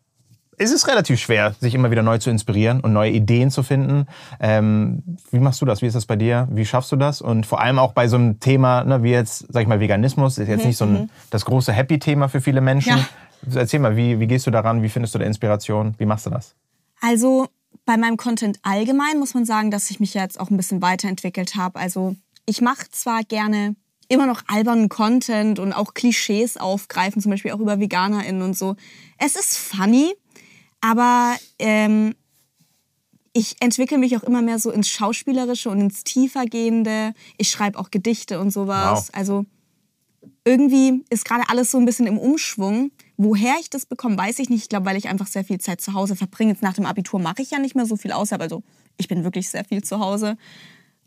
es 0.57 0.71
ist 0.71 0.88
relativ 0.88 1.19
schwer, 1.19 1.55
sich 1.59 1.75
immer 1.75 1.91
wieder 1.91 2.03
neu 2.03 2.17
zu 2.17 2.29
inspirieren 2.29 2.79
und 2.79 2.94
neue 2.94 3.11
Ideen 3.11 3.51
zu 3.51 3.63
finden. 3.63 4.07
Ähm, 4.39 5.03
wie 5.31 5.39
machst 5.39 5.61
du 5.61 5.65
das? 5.65 5.81
Wie 5.81 5.88
ist 5.88 5.95
das 5.95 6.05
bei 6.05 6.15
dir? 6.15 6.47
Wie 6.51 6.65
schaffst 6.65 6.91
du 6.91 6.95
das? 6.95 7.21
Und 7.21 7.45
vor 7.45 7.61
allem 7.61 7.79
auch 7.79 7.94
bei 7.94 8.07
so 8.07 8.15
einem 8.15 8.39
Thema, 8.39 8.83
ne, 8.83 9.03
wie 9.03 9.11
jetzt, 9.11 9.45
sag 9.50 9.61
ich 9.61 9.67
mal, 9.67 9.79
Veganismus, 9.79 10.38
ist 10.38 10.47
jetzt 10.47 10.65
nicht 10.65 10.77
so 10.77 10.85
ein, 10.85 11.09
das 11.29 11.45
große 11.45 11.71
Happy-Thema 11.71 12.29
für 12.29 12.41
viele 12.41 12.61
Menschen. 12.61 13.05
Erzähl 13.53 13.79
mal, 13.79 13.95
wie, 13.95 14.19
wie 14.19 14.27
gehst 14.27 14.47
du 14.47 14.51
daran? 14.51 14.83
Wie 14.83 14.89
findest 14.89 15.15
du 15.15 15.19
da 15.19 15.25
Inspiration? 15.25 15.95
Wie 15.97 16.05
machst 16.05 16.25
du 16.25 16.29
das? 16.29 16.56
Also 17.01 17.47
bei 17.85 17.97
meinem 17.97 18.17
Content 18.17 18.59
allgemein 18.61 19.19
muss 19.19 19.33
man 19.33 19.45
sagen, 19.45 19.71
dass 19.71 19.89
ich 19.89 19.99
mich 19.99 20.13
jetzt 20.13 20.39
auch 20.39 20.49
ein 20.49 20.57
bisschen 20.57 20.81
weiterentwickelt 20.81 21.56
habe. 21.56 21.79
Also 21.79 22.15
ich 22.45 22.61
mache 22.61 22.89
zwar 22.91 23.23
gerne 23.23 23.75
immer 24.07 24.25
noch 24.25 24.44
albernen 24.47 24.89
Content 24.89 25.59
und 25.59 25.73
auch 25.73 25.94
Klischees 25.94 26.57
aufgreifen, 26.57 27.21
zum 27.21 27.31
Beispiel 27.31 27.51
auch 27.51 27.59
über 27.59 27.79
VeganerInnen 27.79 28.41
und 28.41 28.57
so. 28.57 28.75
Es 29.17 29.35
ist 29.35 29.57
funny, 29.57 30.13
aber 30.83 31.38
ähm, 31.59 32.13
ich 33.31 33.56
entwickle 33.62 33.97
mich 33.97 34.18
auch 34.18 34.24
immer 34.24 34.41
mehr 34.41 34.59
so 34.59 34.69
ins 34.69 34.89
Schauspielerische 34.89 35.69
und 35.69 35.80
ins 35.80 36.03
Tiefergehende. 36.03 37.13
Ich 37.38 37.50
schreibe 37.50 37.80
auch 37.80 37.89
Gedichte 37.89 38.38
und 38.41 38.51
sowas. 38.51 39.07
Wow. 39.07 39.09
Also 39.13 39.45
irgendwie 40.44 41.06
ist 41.09 41.24
gerade 41.24 41.47
alles 41.47 41.71
so 41.71 41.77
ein 41.77 41.85
bisschen 41.85 42.06
im 42.06 42.18
Umschwung. 42.18 42.91
Woher 43.15 43.56
ich 43.62 43.69
das 43.69 43.85
bekomme, 43.85 44.18
weiß 44.18 44.39
ich 44.39 44.50
nicht. 44.50 44.63
Ich 44.63 44.69
glaube, 44.69 44.85
weil 44.85 44.97
ich 44.97 45.07
einfach 45.07 45.27
sehr 45.27 45.45
viel 45.45 45.57
Zeit 45.57 45.80
zu 45.80 45.94
Hause 45.94 46.18
verbringe. 46.18 46.51
Jetzt 46.51 46.63
nach 46.63 46.74
dem 46.74 46.85
Abitur 46.85 47.18
mache 47.21 47.41
ich 47.41 47.51
ja 47.51 47.59
nicht 47.59 47.75
mehr 47.75 47.85
so 47.85 47.95
viel 47.95 48.12
außerhalb. 48.12 48.41
Also 48.41 48.62
ich 48.97 49.07
bin 49.07 49.24
wirklich 49.24 49.50
sehr 49.50 49.63
viel 49.63 49.85
zu 49.85 50.00
Hause. 50.00 50.35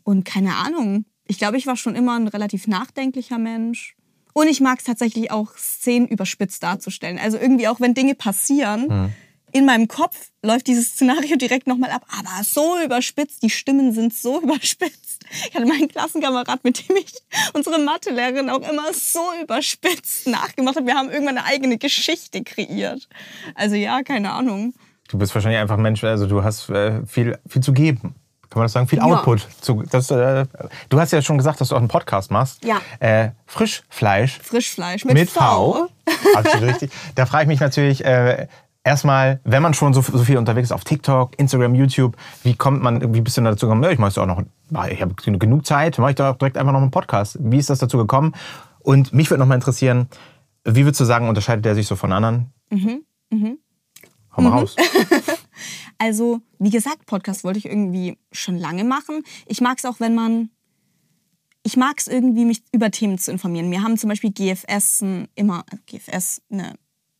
Und 0.01 0.25
keine 0.25 0.55
Ahnung. 0.55 1.05
Ich 1.27 1.37
glaube, 1.37 1.57
ich 1.57 1.67
war 1.67 1.77
schon 1.77 1.93
immer 1.93 2.17
ein 2.17 2.27
relativ 2.27 2.65
nachdenklicher 2.65 3.37
Mensch. 3.37 3.95
Und 4.33 4.47
ich 4.47 4.59
mag 4.59 4.79
es 4.79 4.85
tatsächlich 4.85 5.29
auch, 5.29 5.55
Szenen 5.55 6.07
überspitzt 6.07 6.63
darzustellen. 6.63 7.19
Also 7.19 7.37
irgendwie 7.37 7.67
auch, 7.67 7.79
wenn 7.79 7.93
Dinge 7.93 8.15
passieren, 8.15 9.13
in 9.57 9.65
meinem 9.65 9.87
Kopf 9.87 10.15
läuft 10.43 10.67
dieses 10.67 10.91
Szenario 10.91 11.35
direkt 11.35 11.67
nochmal 11.67 11.91
ab. 11.91 12.05
Aber 12.09 12.43
so 12.43 12.77
überspitzt, 12.83 13.43
die 13.43 13.49
Stimmen 13.49 13.93
sind 13.93 14.13
so 14.13 14.41
überspitzt. 14.43 15.25
Ich 15.49 15.55
hatte 15.55 15.65
meinen 15.65 15.87
Klassenkamerad, 15.87 16.63
mit 16.63 16.87
dem 16.87 16.95
ich 16.97 17.13
unsere 17.53 17.79
Mathelehrerin 17.79 18.49
auch 18.49 18.67
immer 18.69 18.93
so 18.93 19.21
überspitzt 19.41 20.27
nachgemacht 20.27 20.77
habe. 20.77 20.87
Wir 20.87 20.95
haben 20.95 21.09
irgendwann 21.09 21.37
eine 21.37 21.47
eigene 21.47 21.77
Geschichte 21.77 22.43
kreiert. 22.43 23.07
Also 23.55 23.75
ja, 23.75 24.01
keine 24.03 24.31
Ahnung. 24.31 24.73
Du 25.09 25.17
bist 25.17 25.33
wahrscheinlich 25.35 25.59
einfach 25.59 25.75
ein 25.75 25.81
Mensch, 25.81 26.03
also 26.03 26.27
du 26.27 26.43
hast 26.43 26.69
äh, 26.69 27.05
viel, 27.05 27.37
viel 27.47 27.61
zu 27.61 27.73
geben. 27.73 28.15
Kann 28.49 28.59
man 28.59 28.65
das 28.65 28.71
sagen? 28.73 28.87
Viel 28.87 28.99
Ja. 28.99 29.05
Output. 29.05 29.45
Zu, 29.61 29.83
das, 29.89 30.09
äh, 30.09 30.45
du 30.89 30.99
hast 30.99 31.11
ja 31.11 31.21
schon 31.21 31.37
gesagt, 31.37 31.59
dass 31.59 31.69
du 31.69 31.75
auch 31.75 31.79
einen 31.79 31.89
Podcast 31.89 32.31
machst. 32.31 32.63
Ja. 32.63 32.79
Äh, 32.99 33.31
Frischfleisch 33.45 34.39
Frischfleisch 34.41 35.03
mit, 35.03 35.15
mit 35.15 35.29
v. 35.29 35.39
V. 35.39 35.89
Absolut 36.35 36.69
richtig. 36.69 36.91
Da 37.15 37.25
frage 37.25 37.43
ich 37.43 37.47
mich 37.47 37.59
natürlich 37.59 38.05
äh, 38.05 38.47
erstmal, 38.87 39.41
wenn 39.43 39.61
man 39.61 39.73
schon 39.73 39.93
so, 39.93 40.01
so 40.01 40.23
viel 40.23 40.37
unterwegs 40.37 40.69
ist 40.69 40.71
auf 40.71 40.83
TikTok, 40.83 41.37
Instagram, 41.37 41.75
YouTube, 41.75 42.15
wie 42.43 42.55
kommt 42.55 42.81
man, 42.81 43.13
wie 43.13 43.21
bist 43.21 43.37
du 43.37 43.41
dazu 43.41 43.67
gekommen? 43.67 43.83
Ja, 43.83 43.91
ich 43.91 43.99
mache 43.99 44.19
auch 44.21 44.25
noch, 44.25 44.41
ich 44.89 45.01
habe 45.01 45.13
genug 45.37 45.65
Zeit, 45.65 45.97
mache 45.99 46.11
ich 46.11 46.15
da 46.15 46.31
auch 46.31 46.37
direkt 46.37 46.57
einfach 46.57 46.73
noch 46.73 46.81
einen 46.81 46.91
Podcast. 46.91 47.37
Wie 47.39 47.57
ist 47.57 47.69
das 47.69 47.79
dazu 47.79 47.97
gekommen? 47.97 48.33
Und 48.79 49.13
mich 49.13 49.29
würde 49.29 49.39
noch 49.39 49.47
mal 49.47 49.55
interessieren, 49.55 50.07
wie 50.63 50.85
würdest 50.85 51.01
du 51.01 51.05
sagen, 51.05 51.27
unterscheidet 51.27 51.65
der 51.65 51.75
sich 51.75 51.87
so 51.87 51.95
von 51.95 52.11
anderen? 52.11 52.51
Mhm. 52.69 53.59
Hau 54.35 54.41
mal 54.41 54.49
raus. 54.49 54.75
Also, 55.99 56.41
wie 56.59 56.69
gesagt, 56.69 57.07
Podcast 57.07 57.43
wollte 57.43 57.57
ich 57.57 57.65
irgendwie 57.65 58.19
schon 58.31 58.55
lange 58.55 58.83
machen. 58.83 59.23
Ich 59.47 59.61
mag 59.61 59.79
es 59.79 59.85
auch, 59.85 59.99
wenn 59.99 60.13
man. 60.13 60.51
Ich 61.63 61.75
mag 61.75 61.95
es 61.97 62.07
irgendwie, 62.07 62.45
mich 62.45 62.61
über 62.71 62.91
Themen 62.91 63.17
zu 63.17 63.31
informieren. 63.31 63.71
Wir 63.71 63.81
haben 63.81 63.97
zum 63.97 64.09
Beispiel 64.09 64.31
GFS 64.31 65.03
immer, 65.35 65.65
GFS, 65.87 66.41
eine, 66.51 66.75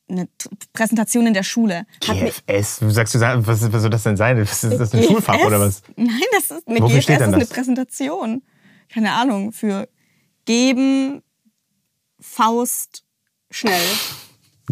eine 0.09 0.27
Präsentation 0.73 1.27
in 1.27 1.33
der 1.33 1.43
Schule. 1.43 1.85
GFS, 1.99 2.79
du 2.79 2.89
sagst, 2.89 3.15
du 3.15 3.19
was, 3.19 3.71
was 3.71 3.81
soll 3.81 3.89
das 3.89 4.03
denn 4.03 4.17
sein? 4.17 4.37
Ist 4.37 4.63
das 4.63 4.93
ein 4.93 5.03
Schulfach 5.03 5.39
oder 5.45 5.59
was? 5.59 5.81
Nein, 5.95 6.21
das 6.31 6.51
ist 6.51 6.67
eine 6.67 6.81
Wofür 6.81 6.99
GFS 6.99 7.09
ist 7.09 7.21
eine? 7.21 7.45
Präsentation. 7.45 8.43
Keine 8.89 9.13
Ahnung, 9.13 9.51
für 9.51 9.89
geben, 10.45 11.21
Faust, 12.19 13.03
schnell. 13.51 13.83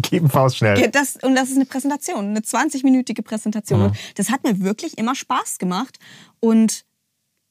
Geben 0.02 0.28
Faust 0.28 0.58
schnell. 0.58 0.90
Das, 0.90 1.16
und 1.16 1.34
das 1.34 1.50
ist 1.50 1.56
eine 1.56 1.66
Präsentation, 1.66 2.30
eine 2.30 2.40
20-minütige 2.40 3.22
Präsentation. 3.22 3.88
Mhm. 3.88 3.92
Das 4.14 4.30
hat 4.30 4.44
mir 4.44 4.60
wirklich 4.60 4.98
immer 4.98 5.14
Spaß 5.14 5.58
gemacht. 5.58 5.98
Und 6.40 6.84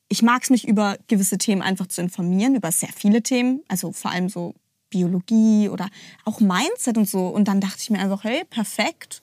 ich 0.10 0.22
mag 0.22 0.44
es 0.44 0.50
mich 0.50 0.68
über 0.68 0.98
gewisse 1.08 1.38
Themen 1.38 1.62
einfach 1.62 1.88
zu 1.88 2.02
informieren, 2.02 2.56
über 2.56 2.72
sehr 2.72 2.90
viele 2.96 3.24
Themen, 3.24 3.64
also 3.68 3.92
vor 3.92 4.12
allem 4.12 4.30
so 4.30 4.54
Biologie 4.96 5.68
oder 5.68 5.90
auch 6.24 6.40
Mindset 6.40 6.98
und 6.98 7.10
so. 7.10 7.28
Und 7.28 7.50
dann 7.50 7.60
dachte 7.60 7.80
ich 7.80 7.90
mir 7.90 8.00
einfach, 8.00 8.24
hey, 8.24 8.44
perfekt. 8.50 9.22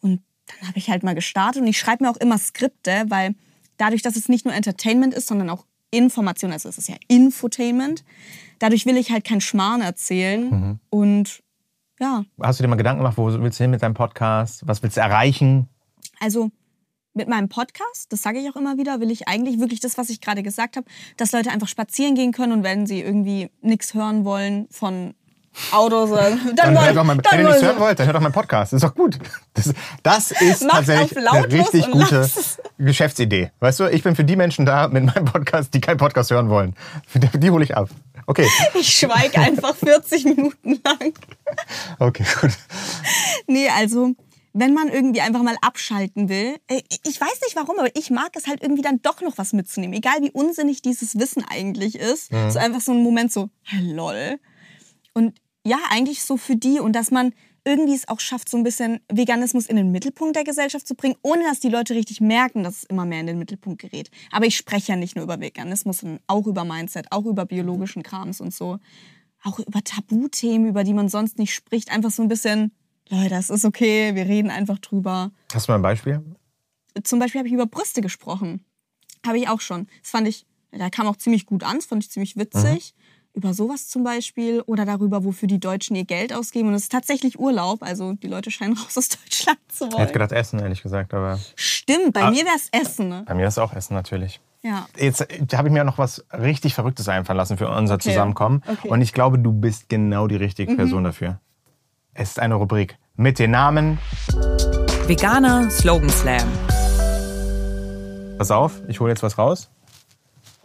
Und 0.00 0.22
dann 0.46 0.68
habe 0.68 0.78
ich 0.78 0.88
halt 0.88 1.02
mal 1.02 1.14
gestartet 1.14 1.60
und 1.60 1.68
ich 1.68 1.78
schreibe 1.78 2.04
mir 2.04 2.10
auch 2.10 2.16
immer 2.16 2.38
Skripte, 2.38 3.04
weil 3.08 3.34
dadurch, 3.76 4.00
dass 4.00 4.16
es 4.16 4.30
nicht 4.30 4.46
nur 4.46 4.54
Entertainment 4.54 5.12
ist, 5.12 5.28
sondern 5.28 5.50
auch 5.50 5.66
Information, 5.90 6.52
also 6.52 6.70
es 6.70 6.78
ist 6.78 6.88
ja 6.88 6.96
Infotainment, 7.06 8.02
dadurch 8.58 8.86
will 8.86 8.96
ich 8.96 9.10
halt 9.10 9.24
keinen 9.24 9.42
Schmarrn 9.42 9.82
erzählen. 9.82 10.48
Mhm. 10.48 10.78
Und 10.88 11.42
ja, 12.00 12.24
Hast 12.40 12.58
du 12.58 12.64
dir 12.64 12.68
mal 12.68 12.76
Gedanken 12.76 13.00
gemacht, 13.00 13.18
wo 13.18 13.26
willst 13.26 13.60
du 13.60 13.64
hin 13.64 13.70
mit 13.70 13.82
deinem 13.82 13.94
Podcast? 13.94 14.66
Was 14.66 14.82
willst 14.82 14.96
du 14.96 15.02
erreichen? 15.02 15.68
Also 16.18 16.50
mit 17.14 17.28
meinem 17.28 17.48
Podcast, 17.48 18.06
das 18.10 18.22
sage 18.22 18.38
ich 18.38 18.48
auch 18.50 18.56
immer 18.56 18.78
wieder, 18.78 19.00
will 19.00 19.10
ich 19.10 19.28
eigentlich 19.28 19.60
wirklich 19.60 19.80
das, 19.80 19.98
was 19.98 20.08
ich 20.10 20.20
gerade 20.20 20.42
gesagt 20.42 20.76
habe, 20.76 20.86
dass 21.16 21.32
Leute 21.32 21.50
einfach 21.50 21.68
spazieren 21.68 22.14
gehen 22.14 22.32
können 22.32 22.52
und 22.52 22.62
wenn 22.62 22.86
sie 22.86 23.00
irgendwie 23.00 23.50
nichts 23.60 23.94
hören 23.94 24.24
wollen 24.24 24.66
von 24.70 25.14
Autos, 25.70 26.08
dann, 26.16 26.56
Dann 26.56 26.74
wollen, 26.74 26.84
hört 26.86 26.96
doch 26.96 27.06
dann 27.06 27.18
wenn 27.32 27.40
ihr 27.40 27.44
nichts 27.44 27.60
sie- 27.60 27.66
hören 27.66 27.78
wollt, 27.80 27.98
dann 27.98 28.06
hört 28.06 28.16
doch 28.16 28.22
meinen 28.22 28.32
Podcast. 28.32 28.72
Das 28.72 28.82
ist 28.82 28.88
doch 28.88 28.94
gut. 28.94 29.18
Das, 29.52 29.74
das 30.02 30.30
ist 30.40 30.62
Macht 30.62 30.86
tatsächlich 30.86 31.28
eine 31.28 31.52
richtig 31.52 31.90
gute. 31.90 32.30
Geschäftsidee. 32.78 33.50
Weißt 33.60 33.80
du, 33.80 33.84
ich 33.90 34.02
bin 34.02 34.16
für 34.16 34.24
die 34.24 34.36
Menschen 34.36 34.64
da 34.64 34.88
mit 34.88 35.04
meinem 35.04 35.26
Podcast, 35.26 35.74
die 35.74 35.80
keinen 35.82 35.98
Podcast 35.98 36.30
hören 36.30 36.48
wollen. 36.48 36.74
Die, 37.14 37.38
die 37.38 37.50
hole 37.50 37.62
ich 37.64 37.76
ab. 37.76 37.90
Okay, 38.26 38.48
Ich 38.80 38.88
schweige 38.96 39.38
einfach 39.38 39.74
40 39.76 40.24
Minuten 40.24 40.80
lang. 40.84 41.12
okay, 41.98 42.24
gut. 42.40 42.52
Nee, 43.46 43.68
also 43.68 44.12
wenn 44.52 44.74
man 44.74 44.88
irgendwie 44.88 45.20
einfach 45.20 45.42
mal 45.42 45.56
abschalten 45.62 46.28
will. 46.28 46.56
Äh, 46.68 46.82
Ich 47.06 47.20
weiß 47.20 47.40
nicht 47.42 47.56
warum, 47.56 47.78
aber 47.78 47.94
ich 47.96 48.10
mag 48.10 48.30
es 48.36 48.46
halt 48.46 48.62
irgendwie 48.62 48.82
dann 48.82 49.00
doch 49.02 49.20
noch 49.22 49.38
was 49.38 49.52
mitzunehmen. 49.52 49.96
Egal 49.96 50.20
wie 50.20 50.30
unsinnig 50.30 50.82
dieses 50.82 51.18
Wissen 51.18 51.44
eigentlich 51.48 51.96
ist. 51.96 52.30
So 52.50 52.58
einfach 52.58 52.80
so 52.80 52.92
ein 52.92 53.02
Moment 53.02 53.32
so, 53.32 53.48
hey, 53.62 53.92
lol. 53.92 54.38
Und 55.14 55.38
ja, 55.64 55.78
eigentlich 55.90 56.22
so 56.24 56.36
für 56.36 56.56
die 56.56 56.80
und 56.80 56.94
dass 56.94 57.10
man 57.10 57.32
irgendwie 57.64 57.94
es 57.94 58.08
auch 58.08 58.18
schafft, 58.18 58.48
so 58.48 58.56
ein 58.56 58.64
bisschen 58.64 58.98
Veganismus 59.08 59.66
in 59.66 59.76
den 59.76 59.92
Mittelpunkt 59.92 60.34
der 60.34 60.42
Gesellschaft 60.44 60.86
zu 60.88 60.96
bringen, 60.96 61.14
ohne 61.22 61.44
dass 61.44 61.60
die 61.60 61.68
Leute 61.68 61.94
richtig 61.94 62.20
merken, 62.20 62.64
dass 62.64 62.78
es 62.78 62.84
immer 62.84 63.04
mehr 63.04 63.20
in 63.20 63.28
den 63.28 63.38
Mittelpunkt 63.38 63.80
gerät. 63.80 64.10
Aber 64.32 64.46
ich 64.46 64.56
spreche 64.56 64.92
ja 64.92 64.96
nicht 64.96 65.14
nur 65.14 65.24
über 65.24 65.40
Veganismus, 65.40 65.98
sondern 65.98 66.18
auch 66.26 66.46
über 66.46 66.64
Mindset, 66.64 67.06
auch 67.12 67.24
über 67.24 67.46
biologischen 67.46 68.02
Krams 68.02 68.40
und 68.40 68.52
so. 68.52 68.78
Auch 69.44 69.58
über 69.60 69.82
Tabuthemen, 69.82 70.68
über 70.68 70.82
die 70.82 70.94
man 70.94 71.08
sonst 71.08 71.38
nicht 71.38 71.54
spricht. 71.54 71.92
Einfach 71.92 72.10
so 72.10 72.22
ein 72.22 72.28
bisschen, 72.28 72.72
Leute, 73.12 73.28
das 73.30 73.50
ist 73.50 73.64
okay, 73.64 74.14
wir 74.14 74.24
reden 74.26 74.50
einfach 74.50 74.78
drüber. 74.78 75.30
Hast 75.52 75.68
du 75.68 75.72
mal 75.72 75.76
ein 75.78 75.82
Beispiel? 75.82 76.22
Zum 77.04 77.18
Beispiel 77.18 77.40
habe 77.40 77.48
ich 77.48 77.54
über 77.54 77.66
Brüste 77.66 78.00
gesprochen. 78.00 78.64
Habe 79.26 79.38
ich 79.38 79.48
auch 79.48 79.60
schon. 79.60 79.86
Das 80.00 80.10
fand 80.10 80.26
ich, 80.28 80.46
da 80.70 80.88
kam 80.90 81.06
auch 81.06 81.16
ziemlich 81.16 81.44
gut 81.46 81.62
an, 81.62 81.76
das 81.76 81.86
fand 81.86 82.02
ich 82.02 82.10
ziemlich 82.10 82.36
witzig. 82.36 82.94
Über 83.34 83.54
sowas 83.54 83.88
zum 83.88 84.04
Beispiel 84.04 84.60
oder 84.66 84.84
darüber, 84.84 85.24
wofür 85.24 85.46
die 85.48 85.58
Deutschen 85.60 85.96
ihr 85.96 86.04
Geld 86.04 86.34
ausgeben. 86.34 86.68
Und 86.68 86.74
es 86.74 86.82
ist 86.84 86.92
tatsächlich 86.92 87.38
Urlaub, 87.38 87.82
also 87.82 88.12
die 88.14 88.26
Leute 88.28 88.50
scheinen 88.50 88.76
raus 88.78 88.96
aus 88.98 89.08
Deutschland 89.08 89.58
zu 89.68 89.86
Ich 89.86 89.92
wollen. 89.92 90.00
hätte 90.02 90.12
gedacht 90.12 90.32
Essen, 90.32 90.58
ehrlich 90.58 90.82
gesagt, 90.82 91.14
aber 91.14 91.38
Stimmt, 91.54 92.12
bei 92.12 92.22
Ah. 92.24 92.30
mir 92.30 92.44
wäre 92.44 92.56
es 92.56 92.68
Essen. 92.72 93.08
Ne? 93.08 93.24
bei 93.26 93.34
mir 93.34 93.46
ist 93.48 93.58
auch 93.58 93.72
Essen 93.74 93.94
natürlich. 93.94 94.40
Ja. 94.62 94.86
Jetzt 94.98 95.20
habe 95.54 95.68
ich 95.68 95.72
mir 95.72 95.82
noch 95.84 95.98
was 95.98 96.24
richtig 96.32 96.74
Verrücktes 96.74 97.08
einfallen 97.08 97.36
lassen 97.38 97.56
für 97.58 97.68
unser 97.70 97.98
Zusammenkommen. 97.98 98.62
Okay. 98.66 98.86
Mhm. 98.88 98.90
Und 98.92 99.00
ich 99.02 99.12
glaube, 99.12 99.38
du 99.38 99.52
bist 99.52 99.88
genau 99.88 100.28
die 100.28 100.36
richtige 100.36 100.76
Person 100.76 101.04
dafür. 101.04 101.40
Es 102.14 102.30
ist 102.30 102.38
eine 102.38 102.54
Rubrik 102.56 102.98
mit 103.16 103.38
den 103.38 103.50
Namen. 103.50 103.98
Veganer 105.06 105.70
Slogan 105.70 106.08
Slam. 106.08 106.48
Pass 108.38 108.50
auf, 108.50 108.80
ich 108.88 109.00
hole 109.00 109.10
jetzt 109.10 109.22
was 109.22 109.38
raus. 109.38 109.70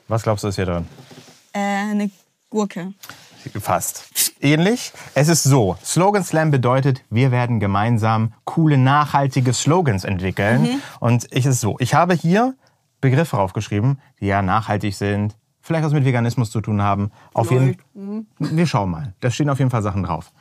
Was 0.07 0.23
glaubst 0.23 0.43
du, 0.43 0.47
ist 0.47 0.55
hier 0.55 0.65
drin? 0.65 0.87
Äh, 1.53 1.59
eine 1.59 2.09
Gurke. 2.49 2.93
Fast. 3.59 4.33
Ähnlich. 4.41 4.91
Es 5.13 5.29
ist 5.29 5.43
so, 5.43 5.77
Slogan 5.83 6.23
Slam 6.23 6.51
bedeutet, 6.51 7.03
wir 7.09 7.31
werden 7.31 7.59
gemeinsam 7.59 8.33
coole, 8.45 8.77
nachhaltige 8.77 9.53
Slogans 9.53 10.03
entwickeln. 10.03 10.61
Mhm. 10.61 10.81
Und 10.99 11.27
ich 11.31 11.45
ist 11.45 11.61
so, 11.61 11.77
ich 11.79 11.93
habe 11.93 12.13
hier 12.13 12.55
Begriffe 13.01 13.37
aufgeschrieben, 13.37 13.99
die 14.19 14.27
ja 14.27 14.41
nachhaltig 14.41 14.95
sind, 14.95 15.35
vielleicht 15.61 15.85
was 15.85 15.93
mit 15.93 16.05
Veganismus 16.05 16.49
zu 16.51 16.61
tun 16.61 16.81
haben. 16.81 17.11
Auf 17.33 17.51
jeden 17.51 17.77
Mhm. 17.93 18.27
Wir 18.39 18.65
schauen 18.65 18.89
mal. 18.89 19.13
Da 19.19 19.29
stehen 19.29 19.49
auf 19.49 19.59
jeden 19.59 19.71
Fall 19.71 19.81
Sachen 19.81 20.03
drauf. 20.03 20.31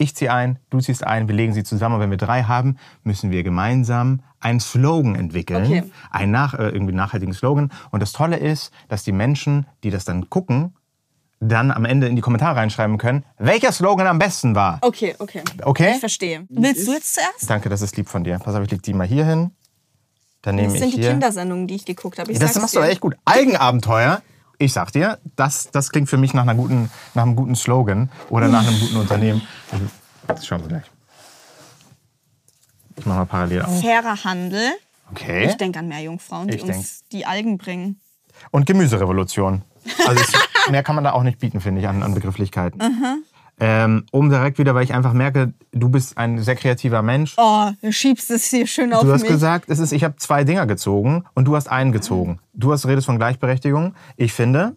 Ich 0.00 0.16
ziehe 0.16 0.32
ein, 0.32 0.58
du 0.70 0.80
ziehst 0.80 1.06
ein, 1.06 1.28
wir 1.28 1.34
legen 1.34 1.52
sie 1.52 1.62
zusammen. 1.62 1.96
Und 1.96 2.00
wenn 2.00 2.10
wir 2.10 2.16
drei 2.16 2.44
haben, 2.44 2.78
müssen 3.04 3.30
wir 3.30 3.42
gemeinsam 3.42 4.22
einen 4.40 4.58
Slogan 4.58 5.14
entwickeln. 5.14 5.64
Okay. 5.66 5.82
Einen 6.10 6.32
nach, 6.32 6.54
äh, 6.54 6.68
irgendwie 6.70 6.94
nachhaltigen 6.94 7.34
Slogan. 7.34 7.70
Und 7.90 8.00
das 8.00 8.12
Tolle 8.12 8.38
ist, 8.38 8.72
dass 8.88 9.04
die 9.04 9.12
Menschen, 9.12 9.66
die 9.84 9.90
das 9.90 10.06
dann 10.06 10.30
gucken, 10.30 10.74
dann 11.38 11.70
am 11.70 11.84
Ende 11.84 12.06
in 12.06 12.16
die 12.16 12.22
Kommentare 12.22 12.56
reinschreiben 12.56 12.96
können, 12.96 13.24
welcher 13.36 13.72
Slogan 13.72 14.06
am 14.06 14.18
besten 14.18 14.54
war. 14.54 14.78
Okay, 14.80 15.16
okay. 15.18 15.42
Okay? 15.62 15.92
Ich 15.94 16.00
verstehe. 16.00 16.46
Willst 16.48 16.88
du 16.88 16.92
jetzt 16.92 17.14
zuerst? 17.14 17.50
Danke, 17.50 17.68
das 17.68 17.82
ist 17.82 17.94
lieb 17.98 18.08
von 18.08 18.24
dir. 18.24 18.38
Pass 18.38 18.54
auf, 18.54 18.64
ich 18.64 18.70
leg 18.70 18.82
die 18.82 18.94
mal 18.94 19.06
hier 19.06 19.26
hin. 19.26 19.50
Dann 20.40 20.54
nehme 20.54 20.68
Das 20.68 20.74
ich 20.76 20.80
sind 20.80 20.94
die 20.96 21.02
hier. 21.02 21.10
Kindersendungen, 21.10 21.66
die 21.66 21.74
ich 21.74 21.84
geguckt 21.84 22.18
habe. 22.18 22.32
Ich 22.32 22.38
das 22.38 22.54
sag's 22.54 22.62
machst 22.62 22.76
du 22.76 22.80
dir. 22.80 22.88
echt 22.88 23.00
gut. 23.02 23.16
Algenabenteuer. 23.26 24.22
Ich 24.60 24.74
sag 24.74 24.92
dir, 24.92 25.18
das, 25.36 25.70
das 25.70 25.88
klingt 25.88 26.10
für 26.10 26.18
mich 26.18 26.34
nach, 26.34 26.42
einer 26.42 26.54
guten, 26.54 26.90
nach 27.14 27.22
einem 27.22 27.34
guten 27.34 27.56
Slogan 27.56 28.10
oder 28.28 28.46
nach 28.48 28.60
einem 28.60 28.78
guten 28.78 28.96
Unternehmen. 28.96 29.40
Das 30.26 30.46
schauen 30.46 30.60
wir 30.60 30.68
gleich. 30.68 30.84
Ich 32.96 33.06
mach 33.06 33.16
mal 33.16 33.24
parallel 33.24 33.62
auf. 33.62 33.80
Fairer 33.80 34.22
Handel. 34.22 34.70
Okay. 35.12 35.46
Ich 35.48 35.54
denke 35.56 35.78
an 35.78 35.88
mehr 35.88 36.00
Jungfrauen, 36.00 36.48
die 36.48 36.56
Ich 36.56 36.62
uns 36.62 37.04
die 37.10 37.24
Algen 37.24 37.56
bringen. 37.56 38.00
Und 38.50 38.66
Gemüserevolution. 38.66 39.62
Also 40.06 40.20
es, 40.20 40.32
mehr 40.70 40.82
kann 40.82 40.94
man 40.94 41.04
da 41.04 41.12
auch 41.12 41.22
nicht 41.22 41.38
bieten, 41.38 41.62
finde 41.62 41.80
ich, 41.80 41.88
an, 41.88 42.02
an 42.02 42.12
Begrifflichkeiten. 42.12 43.24
Ähm, 43.60 44.06
um 44.10 44.30
direkt 44.30 44.58
wieder, 44.58 44.74
weil 44.74 44.84
ich 44.84 44.94
einfach 44.94 45.12
merke, 45.12 45.52
du 45.72 45.90
bist 45.90 46.16
ein 46.16 46.38
sehr 46.38 46.56
kreativer 46.56 47.02
Mensch. 47.02 47.34
Oh, 47.36 47.70
du 47.82 47.92
schiebst 47.92 48.30
es 48.30 48.46
hier 48.46 48.66
schön 48.66 48.92
auf 48.92 49.02
Du 49.02 49.12
hast 49.12 49.22
mich. 49.22 49.30
gesagt, 49.30 49.68
es 49.68 49.78
ist, 49.78 49.92
ich 49.92 50.02
habe 50.02 50.16
zwei 50.16 50.44
Dinger 50.44 50.66
gezogen 50.66 51.24
und 51.34 51.44
du 51.44 51.54
hast 51.54 51.68
einen 51.68 51.92
gezogen. 51.92 52.40
Du 52.54 52.72
hast 52.72 52.86
redest 52.86 53.06
von 53.06 53.18
Gleichberechtigung. 53.18 53.94
Ich 54.16 54.32
finde, 54.32 54.76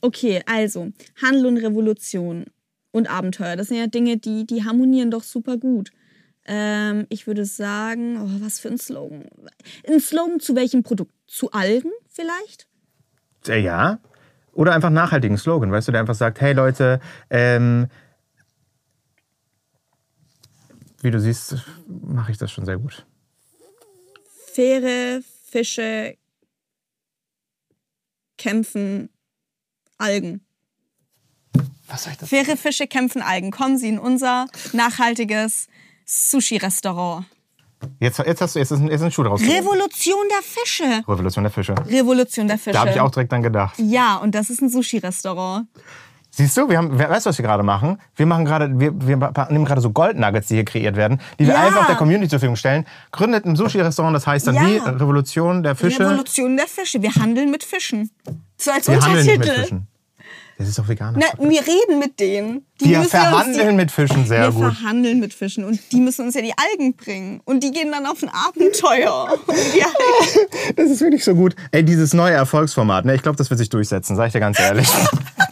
Okay, 0.00 0.42
also 0.46 0.92
Handel 1.20 1.46
und 1.46 1.56
Revolution 1.56 2.44
und 2.92 3.10
Abenteuer, 3.10 3.56
das 3.56 3.68
sind 3.68 3.78
ja 3.78 3.86
Dinge, 3.86 4.18
die, 4.18 4.46
die 4.46 4.64
harmonieren 4.64 5.10
doch 5.10 5.22
super 5.22 5.56
gut. 5.56 5.90
Ähm, 6.44 7.06
ich 7.08 7.26
würde 7.26 7.44
sagen, 7.44 8.20
oh, 8.20 8.44
was 8.44 8.60
für 8.60 8.68
ein 8.68 8.78
Slogan. 8.78 9.24
Ein 9.88 10.00
Slogan 10.00 10.38
zu 10.38 10.54
welchem 10.54 10.82
Produkt? 10.82 11.12
Zu 11.26 11.50
Algen 11.50 11.90
vielleicht? 12.08 12.68
äh, 13.48 13.58
ja. 13.60 13.98
Oder 14.56 14.72
einfach 14.74 14.88
nachhaltigen 14.88 15.36
Slogan, 15.36 15.70
weißt 15.70 15.88
du, 15.88 15.92
der 15.92 16.00
einfach 16.00 16.14
sagt, 16.14 16.40
hey 16.40 16.54
Leute, 16.54 16.98
ähm, 17.28 17.88
wie 21.02 21.10
du 21.10 21.20
siehst, 21.20 21.56
mache 21.86 22.32
ich 22.32 22.38
das 22.38 22.50
schon 22.50 22.64
sehr 22.64 22.78
gut. 22.78 23.04
Faire 24.54 25.20
Fische 25.50 26.16
kämpfen 28.38 29.10
Algen. 29.98 30.40
Was 31.86 32.04
soll 32.04 32.12
ich 32.12 32.18
das? 32.18 32.30
Faire 32.30 32.56
Fische 32.56 32.86
kämpfen 32.86 33.20
Algen. 33.20 33.50
Kommen 33.50 33.76
Sie 33.76 33.88
in 33.88 33.98
unser 33.98 34.46
nachhaltiges 34.72 35.68
Sushi-Restaurant. 36.06 37.26
Jetzt, 38.00 38.18
jetzt 38.18 38.40
hast 38.40 38.54
du 38.54 38.58
jetzt 38.58 38.70
ist 38.70 38.78
ein, 38.80 38.86
jetzt 38.86 38.96
ist 39.00 39.02
ein 39.02 39.10
Schuh 39.12 39.22
draus. 39.22 39.40
Revolution 39.40 40.24
der 40.30 40.42
Fische. 40.42 41.02
Revolution 41.08 41.44
der 41.44 41.50
Fische. 41.52 41.74
Revolution 41.88 42.48
der 42.48 42.58
Fische. 42.58 42.72
Da 42.74 42.80
habe 42.80 42.90
ich 42.90 43.00
auch 43.00 43.10
direkt 43.10 43.32
dann 43.32 43.42
gedacht. 43.42 43.74
Ja, 43.78 44.16
und 44.16 44.34
das 44.34 44.50
ist 44.50 44.60
ein 44.62 44.68
Sushi-Restaurant. 44.68 45.66
Siehst 46.30 46.54
du, 46.58 46.68
wir 46.68 46.76
haben, 46.76 46.98
weißt 46.98 47.24
du, 47.24 47.30
was 47.30 47.38
wir 47.38 47.44
gerade 47.44 47.62
machen? 47.62 47.98
Wir 48.14 48.26
machen 48.26 48.44
gerade, 48.44 48.78
wir, 48.78 48.92
wir 49.06 49.16
nehmen 49.48 49.64
gerade 49.64 49.80
so 49.80 49.90
Goldnuggets, 49.90 50.48
die 50.48 50.56
hier 50.56 50.66
kreiert 50.66 50.94
werden, 50.94 51.18
die 51.38 51.46
wir 51.46 51.54
Ja. 51.54 51.66
einfach 51.66 51.86
der 51.86 51.96
Community 51.96 52.28
zur 52.28 52.38
Verfügung 52.40 52.56
stellen. 52.56 52.84
Gründet 53.10 53.46
ein 53.46 53.56
Sushi-Restaurant, 53.56 54.14
das 54.14 54.26
heißt 54.26 54.46
dann 54.46 54.56
Ja. 54.56 54.66
wie 54.66 54.76
Revolution 54.76 55.62
der 55.62 55.74
Fische. 55.76 56.00
Revolution 56.00 56.56
der 56.58 56.66
Fische. 56.66 57.00
Wir 57.00 57.14
handeln 57.14 57.50
mit 57.50 57.64
Fischen. 57.64 58.10
So 58.58 58.70
als 58.70 58.86
wir 58.86 59.00
handeln 59.00 59.20
Untertitel. 59.20 59.38
nicht 59.38 59.48
mit 59.48 59.60
Fischen. 59.60 59.86
Das 60.58 60.68
ist 60.68 60.78
doch 60.78 60.88
veganer. 60.88 61.18
Na, 61.20 61.48
wir 61.48 61.60
reden 61.60 61.98
mit 61.98 62.18
denen. 62.18 62.64
Die 62.80 62.90
wir 62.90 63.02
verhandeln 63.04 63.68
uns 63.68 63.76
mit 63.76 63.90
Fischen 63.90 64.22
die, 64.22 64.28
sehr 64.28 64.42
wir 64.44 64.52
gut. 64.52 64.74
verhandeln 64.74 65.20
mit 65.20 65.34
Fischen 65.34 65.64
und 65.64 65.80
die 65.92 66.00
müssen 66.00 66.24
uns 66.26 66.34
ja 66.34 66.40
die 66.42 66.52
Algen 66.56 66.94
bringen. 66.94 67.40
Und 67.44 67.62
die 67.62 67.72
gehen 67.72 67.90
dann 67.92 68.06
auf 68.06 68.22
ein 68.22 68.30
Abenteuer. 68.30 69.34
Die 69.74 70.74
Das 70.76 70.90
ist 70.90 71.00
wirklich 71.00 71.24
so 71.24 71.34
gut. 71.34 71.54
Ey, 71.72 71.84
dieses 71.84 72.14
neue 72.14 72.34
Erfolgsformat, 72.34 73.04
ne? 73.04 73.14
Ich 73.14 73.22
glaube, 73.22 73.36
das 73.36 73.50
wird 73.50 73.58
sich 73.58 73.68
durchsetzen, 73.68 74.16
sag 74.16 74.28
ich 74.28 74.32
dir 74.32 74.40
ganz 74.40 74.58
ehrlich. 74.58 74.88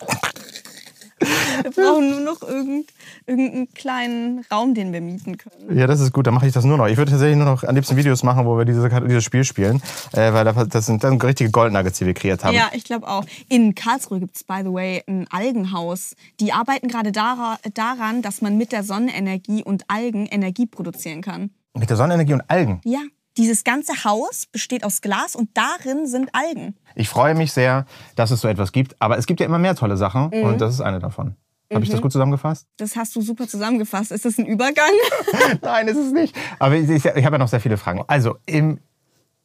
wir 1.76 1.84
brauchen 1.84 2.10
nur 2.10 2.20
noch 2.20 2.42
irgend, 2.42 2.90
irgendeinen 3.26 3.68
kleinen 3.74 4.44
Raum, 4.50 4.74
den 4.74 4.92
wir 4.92 5.00
mieten 5.00 5.36
können. 5.38 5.76
ja, 5.78 5.86
das 5.86 6.00
ist 6.00 6.12
gut, 6.12 6.26
dann 6.26 6.34
mache 6.34 6.46
ich 6.46 6.52
das 6.52 6.64
nur 6.64 6.76
noch. 6.76 6.86
Ich 6.86 6.96
würde 6.96 7.10
tatsächlich 7.10 7.36
nur 7.36 7.46
noch 7.46 7.64
am 7.64 7.74
liebsten 7.74 7.96
Videos 7.96 8.22
machen, 8.22 8.46
wo 8.46 8.56
wir 8.58 8.64
diese, 8.64 8.88
dieses 9.06 9.24
Spiel 9.24 9.44
spielen. 9.44 9.82
Äh, 10.12 10.32
weil 10.32 10.44
das- 10.44 10.68
das 10.68 10.86
sind 10.86 11.02
dann 11.04 11.20
richtige 11.20 11.50
Goldnuggets, 11.50 11.98
die 11.98 12.06
wir 12.06 12.14
kreiert 12.14 12.44
haben. 12.44 12.54
Ja, 12.54 12.70
ich 12.72 12.84
glaube 12.84 13.08
auch. 13.08 13.24
In 13.48 13.74
Karlsruhe 13.74 14.20
gibt 14.20 14.36
es, 14.36 14.44
by 14.44 14.60
the 14.64 14.72
way, 14.72 15.02
ein 15.06 15.26
Algenhaus. 15.30 16.14
Die 16.40 16.52
arbeiten 16.52 16.88
gerade 16.88 17.12
dara 17.12 17.58
daran, 17.74 18.22
dass 18.22 18.42
man 18.42 18.56
mit 18.58 18.72
der 18.72 18.82
Sonnenenergie 18.84 19.62
und 19.64 19.84
Algen 19.88 20.26
Energie 20.26 20.66
produzieren 20.66 21.22
kann. 21.22 21.50
Mit 21.74 21.90
der 21.90 21.96
Sonnenenergie 21.96 22.34
und 22.34 22.42
Algen. 22.48 22.80
Ja, 22.84 23.00
dieses 23.36 23.64
ganze 23.64 24.04
Haus 24.04 24.46
besteht 24.46 24.84
aus 24.84 25.00
Glas 25.00 25.34
und 25.34 25.50
darin 25.54 26.06
sind 26.06 26.30
Algen. 26.32 26.76
Ich 26.94 27.08
freue 27.08 27.34
mich 27.34 27.52
sehr, 27.52 27.84
dass 28.14 28.30
es 28.30 28.40
so 28.40 28.46
etwas 28.46 28.70
gibt. 28.70 28.94
Aber 29.00 29.18
es 29.18 29.26
gibt 29.26 29.40
ja 29.40 29.46
immer 29.46 29.58
mehr 29.58 29.74
tolle 29.74 29.96
Sachen 29.96 30.28
Mhm. 30.32 30.42
und 30.44 30.60
das 30.60 30.72
ist 30.74 30.80
eine 30.80 31.00
davon. 31.00 31.34
Habe 31.74 31.84
ich 31.84 31.90
das 31.90 32.00
gut 32.00 32.12
zusammengefasst? 32.12 32.66
Das 32.76 32.96
hast 32.96 33.14
du 33.16 33.20
super 33.20 33.46
zusammengefasst. 33.46 34.12
Ist 34.12 34.24
das 34.24 34.38
ein 34.38 34.46
Übergang? 34.46 34.92
Nein, 35.62 35.88
ist 35.88 35.98
es 35.98 36.12
nicht. 36.12 36.36
Aber 36.58 36.76
ich, 36.76 36.88
ich, 36.88 37.04
ich 37.04 37.24
habe 37.24 37.34
ja 37.34 37.38
noch 37.38 37.48
sehr 37.48 37.60
viele 37.60 37.76
Fragen. 37.76 38.02
Also, 38.06 38.36
im, 38.46 38.78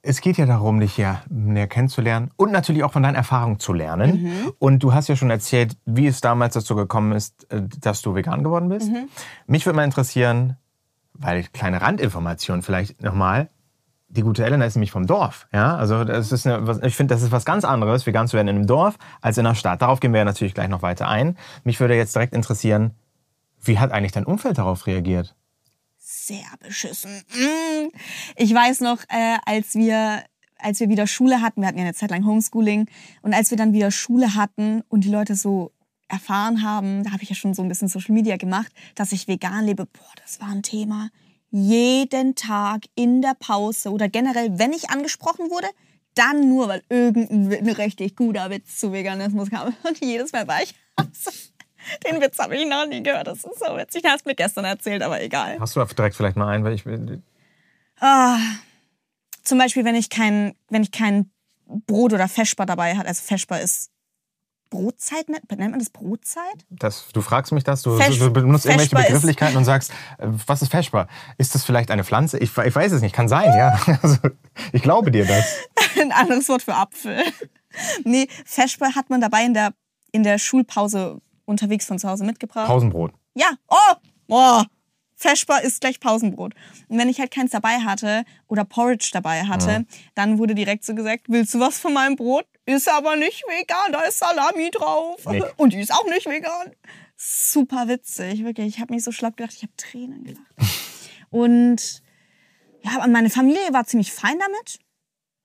es 0.02 0.22
geht 0.22 0.38
ja 0.38 0.46
darum, 0.46 0.80
dich 0.80 0.98
ja 0.98 1.22
näher 1.30 1.68
kennenzulernen 1.68 2.32
und 2.38 2.52
natürlich 2.52 2.84
auch 2.84 2.94
von 2.94 3.04
deinen 3.04 3.16
Erfahrungen 3.16 3.60
zu 3.60 3.74
lernen. 3.74 4.52
Und 4.60 4.84
du 4.84 4.94
hast 4.94 5.10
ja 5.10 5.16
schon 5.16 5.30
erzählt, 5.30 5.76
wie 5.86 6.08
es 6.08 6.22
damals 6.22 6.54
dazu 6.54 6.76
gekommen 6.76 7.12
ist, 7.12 7.52
äh, 7.52 7.64
dass 7.82 8.02
du 8.02 8.16
vegan 8.16 8.44
geworden 8.44 8.70
bist. 8.70 8.90
Mich 9.48 9.66
würde 9.66 9.76
mal 9.76 9.84
interessieren, 9.84 10.56
weil 11.14 11.44
kleine 11.44 11.82
Randinformation 11.82 12.62
vielleicht 12.62 13.02
nochmal. 13.02 13.50
Die 14.10 14.22
gute 14.22 14.44
Elena 14.44 14.66
ist 14.66 14.76
nämlich 14.76 14.92
vom 14.92 15.06
Dorf. 15.06 15.48
Ja? 15.54 15.76
Also 15.78 16.04
das 16.04 16.32
ist 16.32 16.48
eine, 16.48 16.80
ich 16.84 16.96
finde, 16.96 17.14
das 17.14 17.22
ist 17.22 17.32
was 17.32 17.46
ganz 17.46 17.64
anderes, 17.64 18.06
vegan 18.06 18.28
zu 18.28 18.38
werden 18.38 18.48
in 18.48 18.56
einem 18.56 18.68
Dorf, 18.68 18.98
als 19.22 19.38
in 19.38 19.46
einer 19.46 19.56
Stadt. 19.56 19.82
Darauf 19.82 20.00
gehen 20.00 20.14
wir 20.14 20.26
natürlich 20.26 20.54
gleich 20.54 20.68
noch 20.68 20.82
weiter 20.82 21.08
ein. 21.08 21.38
Mich 21.64 21.80
würde 21.80 21.96
jetzt 21.96 22.16
direkt 22.16 22.34
interessieren, 22.34 22.96
wie 23.62 23.78
hat 23.78 23.92
eigentlich 23.92 24.12
dein 24.12 24.26
Umfeld 24.26 24.58
darauf 24.58 24.88
reagiert? 24.88 25.36
Sehr 25.98 26.46
beschissen. 26.60 27.24
Mm. 27.36 27.90
Ich 28.36 28.54
weiß 28.54 28.82
noch, 28.82 29.00
äh, 29.10 29.38
als 29.46 29.76
wir 29.76 30.24
als 30.60 30.80
wir 30.80 30.90
wieder 30.90 31.08
Schule 31.08 31.42
hatten, 31.42 31.62
wir 31.62 31.68
hatten 31.68 31.78
ja 31.78 31.86
eine 31.86 31.94
Zeit 31.94 32.12
lang 32.12 32.26
Homeschooling, 32.26 32.88
und 33.22 33.34
als 33.34 33.50
wir 33.50 33.58
dann 33.58 33.74
wieder 33.74 33.92
Schule 33.92 34.36
hatten 34.36 34.84
und 34.90 35.06
die 35.06 35.10
Leute 35.10 35.36
so 35.36 35.72
erfahren 36.10 36.64
haben, 36.64 37.04
da 37.04 37.12
habe 37.12 37.24
ich 37.24 37.30
ja 37.30 37.36
schon 37.36 37.54
so 37.54 37.62
ein 37.62 37.70
bisschen 37.70 37.88
Social 37.88 38.14
Media 38.14 38.38
gemacht, 38.38 38.72
dass 38.96 39.12
ich 39.12 39.28
vegan 39.28 39.66
lebe, 39.66 39.86
boah, 39.86 40.14
das 40.22 40.42
war 40.42 40.50
ein 40.50 40.64
Thema. 40.64 41.10
Jeden 41.52 42.36
Tag 42.36 42.86
in 42.96 43.22
der 43.22 43.36
Pause 43.40 43.92
oder 43.92 44.08
generell, 44.08 44.60
wenn 44.60 44.72
ich 44.72 44.90
angesprochen 44.90 45.50
wurde, 45.50 45.68
dann 46.16 46.50
nur, 46.50 46.68
weil 46.68 46.84
irgendein 46.90 47.70
richtig 47.70 48.16
guter 48.16 48.50
Witz 48.50 48.80
zu 48.80 48.92
Veganismus 48.92 49.50
kam. 49.50 49.74
Und 49.84 50.00
jedes 50.04 50.32
Mal 50.32 50.48
war 50.48 50.62
ich, 50.62 50.76
den 52.06 52.22
Witz 52.22 52.38
habe 52.40 52.56
ich 52.56 52.68
noch 52.68 52.86
nie 52.88 53.02
gehört. 53.02 53.28
Das 53.28 53.44
ist 53.44 53.60
so 53.60 53.78
witzig. 53.78 54.02
Den 54.04 54.12
hast 54.12 54.26
du 54.26 54.30
mir 54.30 54.36
gestern 54.36 54.66
erzählt, 54.66 55.02
aber 55.02 55.22
egal. 55.22 55.58
Hast 55.60 55.76
du 55.76 55.84
direkt 55.86 56.16
vielleicht 56.16 56.36
mal 56.36 56.48
einen, 56.48 56.64
weil 56.64 56.74
ich. 56.74 56.84
Ah, 58.00 58.38
zum 59.44 59.58
Beispiel, 59.58 59.86
wenn 59.86 59.96
ich 59.96 60.10
kein, 60.10 60.56
wenn 60.70 60.84
ich 60.84 60.92
kein 60.92 61.32
Brot 61.66 62.14
oder 62.14 62.28
Feschbar 62.28 62.66
dabei 62.66 62.96
hat. 62.96 63.06
Also 63.06 63.24
Feschbar 63.24 63.62
ist 63.62 63.92
Brotzeit, 64.70 65.30
nennt 65.30 65.50
man 65.50 65.80
das 65.80 65.90
Brotzeit? 65.90 66.44
Das, 66.70 67.08
du 67.14 67.22
fragst 67.22 67.52
mich 67.52 67.64
das, 67.64 67.82
du, 67.82 67.98
Fesch- 67.98 68.20
du 68.20 68.32
benutzt 68.32 68.66
irgendwelche 68.66 68.90
Feschbar 68.96 69.04
Begrifflichkeiten 69.04 69.58
und 69.58 69.66
sagst, 69.66 69.92
äh, 70.20 70.28
was 70.48 70.62
ist 70.62 70.70
Feschbar? 70.72 71.08
Ist 71.38 71.56
das 71.56 71.64
vielleicht 71.64 71.90
eine 71.92 72.04
Pflanze? 72.04 72.38
Ich, 72.40 72.56
ich 72.58 72.76
weiß 72.76 72.92
es 72.92 73.02
nicht, 73.02 73.14
kann 73.16 73.28
sein, 73.28 73.52
ja. 73.58 73.80
Also, 74.04 74.18
ich 74.72 74.82
glaube 74.82 75.12
dir 75.12 75.26
das. 75.26 75.46
Ein 76.00 76.12
anderes 76.12 76.48
Wort 76.50 76.62
für 76.62 76.76
Apfel. 76.76 77.24
Nee, 78.04 78.28
Feschbar 78.46 78.96
hat 78.96 79.10
man 79.10 79.22
dabei 79.22 79.44
in 79.46 79.54
der, 79.54 79.74
in 80.12 80.24
der 80.24 80.38
Schulpause 80.38 81.20
unterwegs 81.46 81.86
von 81.86 81.98
zu 82.00 82.08
Hause 82.10 82.24
mitgebracht. 82.24 82.68
Pausenbrot. 82.68 83.12
Ja, 83.34 83.48
oh, 83.68 83.76
oh, 84.28 84.64
Feschbar 85.16 85.64
ist 85.64 85.82
gleich 85.82 86.00
Pausenbrot. 86.00 86.54
Und 86.88 86.98
wenn 86.98 87.10
ich 87.10 87.20
halt 87.20 87.32
keins 87.32 87.52
dabei 87.52 87.80
hatte 87.80 88.24
oder 88.48 88.64
Porridge 88.64 89.10
dabei 89.12 89.44
hatte, 89.44 89.86
dann 90.16 90.38
wurde 90.38 90.56
direkt 90.56 90.86
so 90.86 90.96
gesagt, 90.96 91.26
willst 91.28 91.54
du 91.54 91.60
was 91.60 91.78
von 91.78 91.94
meinem 91.94 92.16
Brot? 92.16 92.46
Ist 92.70 92.88
aber 92.88 93.16
nicht 93.16 93.44
vegan, 93.48 93.92
da 93.92 94.02
ist 94.02 94.20
Salami 94.20 94.70
drauf. 94.70 95.26
Nee. 95.26 95.42
Und 95.58 95.74
die 95.74 95.80
ist 95.80 95.92
auch 95.92 96.06
nicht 96.06 96.28
vegan. 96.28 96.72
Super 97.16 97.88
witzig, 97.88 98.44
wirklich. 98.44 98.68
Ich 98.68 98.80
habe 98.80 98.94
mich 98.94 99.04
so 99.04 99.12
schlapp 99.12 99.38
gedacht, 99.38 99.56
ich 99.56 99.64
habe 99.64 99.74
Tränen 99.76 100.24
gelacht. 100.24 100.46
Und 101.32 102.04
ja, 102.84 103.08
meine 103.08 103.32
Familie 103.32 103.74
war 103.74 103.86
ziemlich 103.86 104.14
fein 104.14 104.38
damit. 104.38 104.80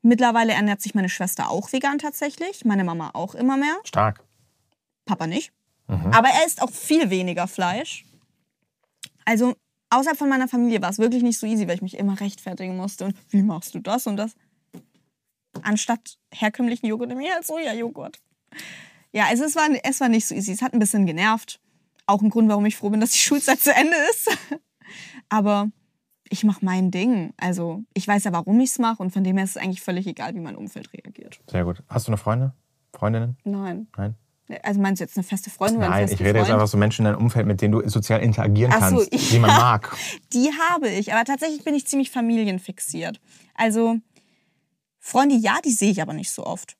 Mittlerweile 0.03 0.53
ernährt 0.53 0.83
sich 0.83 0.95
meine 0.95 1.09
Schwester 1.09 1.49
auch 1.49 1.73
vegan 1.73 1.99
tatsächlich, 1.99 2.67
meine 2.67 2.85
Mama 2.85 3.11
auch 3.15 3.35
immer 3.35 3.57
mehr. 3.57 3.77
Stark. 3.85 4.23
Papa 5.07 5.27
nicht. 5.27 5.51
Aber 5.87 6.29
er 6.29 6.47
isst 6.47 6.61
auch 6.61 6.71
viel 6.71 7.09
weniger 7.09 7.49
Fleisch. 7.49 8.05
Also 9.25 9.55
außerhalb 9.89 10.19
von 10.19 10.29
meiner 10.29 10.49
Familie 10.49 10.83
war 10.83 10.91
es 10.91 10.99
wirklich 10.99 11.23
nicht 11.23 11.39
so 11.39 11.47
easy, 11.47 11.67
weil 11.69 11.77
ich 11.77 11.83
mich 11.83 11.97
immer 11.97 12.21
rechtfertigen 12.21 12.77
musste. 12.77 13.07
Und 13.07 13.17
wie 13.31 13.43
machst 13.43 13.75
du 13.75 13.79
das 13.79 14.07
und 14.07 14.19
das? 14.19 14.35
Anstatt 15.65 16.19
herkömmlichen 16.33 16.87
Joghurt 16.87 17.09
nehme 17.09 17.25
ich 17.25 17.33
halt 17.33 17.47
Sojajoghurt. 17.47 18.21
Ja, 19.13 19.27
also 19.27 19.45
es 19.45 19.57
war, 19.57 19.69
es 19.83 20.01
war 20.01 20.09
nicht 20.09 20.27
so 20.27 20.35
easy. 20.35 20.53
Es 20.53 20.63
hat 20.63 20.73
ein 20.73 20.79
bisschen 20.79 21.07
genervt. 21.07 21.61
Auch 22.07 22.21
ein 22.21 22.31
Grund, 22.31 22.49
warum 22.49 22.67
ich 22.67 22.77
froh 22.77 22.91
bin, 22.91 23.01
dass 23.01 23.13
die 23.13 23.19
Schulzeit 23.27 23.61
zu 23.61 23.73
Ende 23.73 23.97
ist. 24.11 24.37
Aber 25.29 25.69
ich 26.29 26.45
mache 26.45 26.65
mein 26.65 26.91
Ding. 26.91 27.33
Also 27.37 27.85
ich 27.95 28.07
weiß 28.07 28.25
ja, 28.25 28.33
warum 28.33 28.59
ich 28.61 28.71
es 28.71 28.79
mache. 28.79 29.03
Und 29.03 29.13
von 29.13 29.25
dem 29.25 29.37
her 29.37 29.45
ist 29.45 29.57
es 29.57 29.57
eigentlich 29.57 29.83
völlig 29.83 30.07
egal, 30.07 30.35
wie 30.35 30.41
mein 30.41 30.57
Umfeld 30.57 30.93
reagiert. 30.93 31.41
Sehr 31.51 31.65
gut. 31.65 31.83
Hast 31.89 32.07
du 32.07 32.11
eine 32.11 32.19
Freundin? 32.19 32.53
Freundinnen? 32.93 33.37
Nein. 33.45 33.89
Nein? 33.97 34.17
Also 34.63 34.81
meinst 34.81 35.01
du 35.01 35.05
jetzt 35.05 35.17
eine 35.17 35.25
feste 35.25 35.49
Freundin 35.49 35.79
oder 35.79 35.87
einen 35.87 36.05
Nein, 36.05 36.15
ich 36.15 36.21
rede 36.21 36.39
jetzt 36.39 36.49
Freund? 36.49 36.55
einfach 36.55 36.69
so 36.69 36.77
Menschen 36.77 37.07
in 37.07 37.13
deinem 37.13 37.23
Umfeld, 37.23 37.47
mit 37.47 37.63
denen 37.63 37.73
du 37.73 37.89
sozial 37.89 38.21
interagieren 38.21 38.73
Ach 38.75 38.91
so, 38.91 38.97
kannst, 38.97 39.33
die 39.33 39.39
man 39.39 39.51
ja. 39.51 39.57
mag. 39.59 39.97
Die 40.33 40.51
habe 40.71 40.89
ich, 40.89 41.15
aber 41.15 41.25
tatsächlich 41.25 41.65
bin 41.65 41.75
ich 41.75 41.87
ziemlich 41.87 42.11
familienfixiert. 42.11 43.21
Also 43.55 43.97
Freunde, 45.07 45.35
ja, 45.35 45.59
die 45.63 45.71
sehe 45.71 45.91
ich 45.91 46.01
aber 46.01 46.15
nicht 46.15 46.31
so 46.31 46.47
oft. 46.47 46.77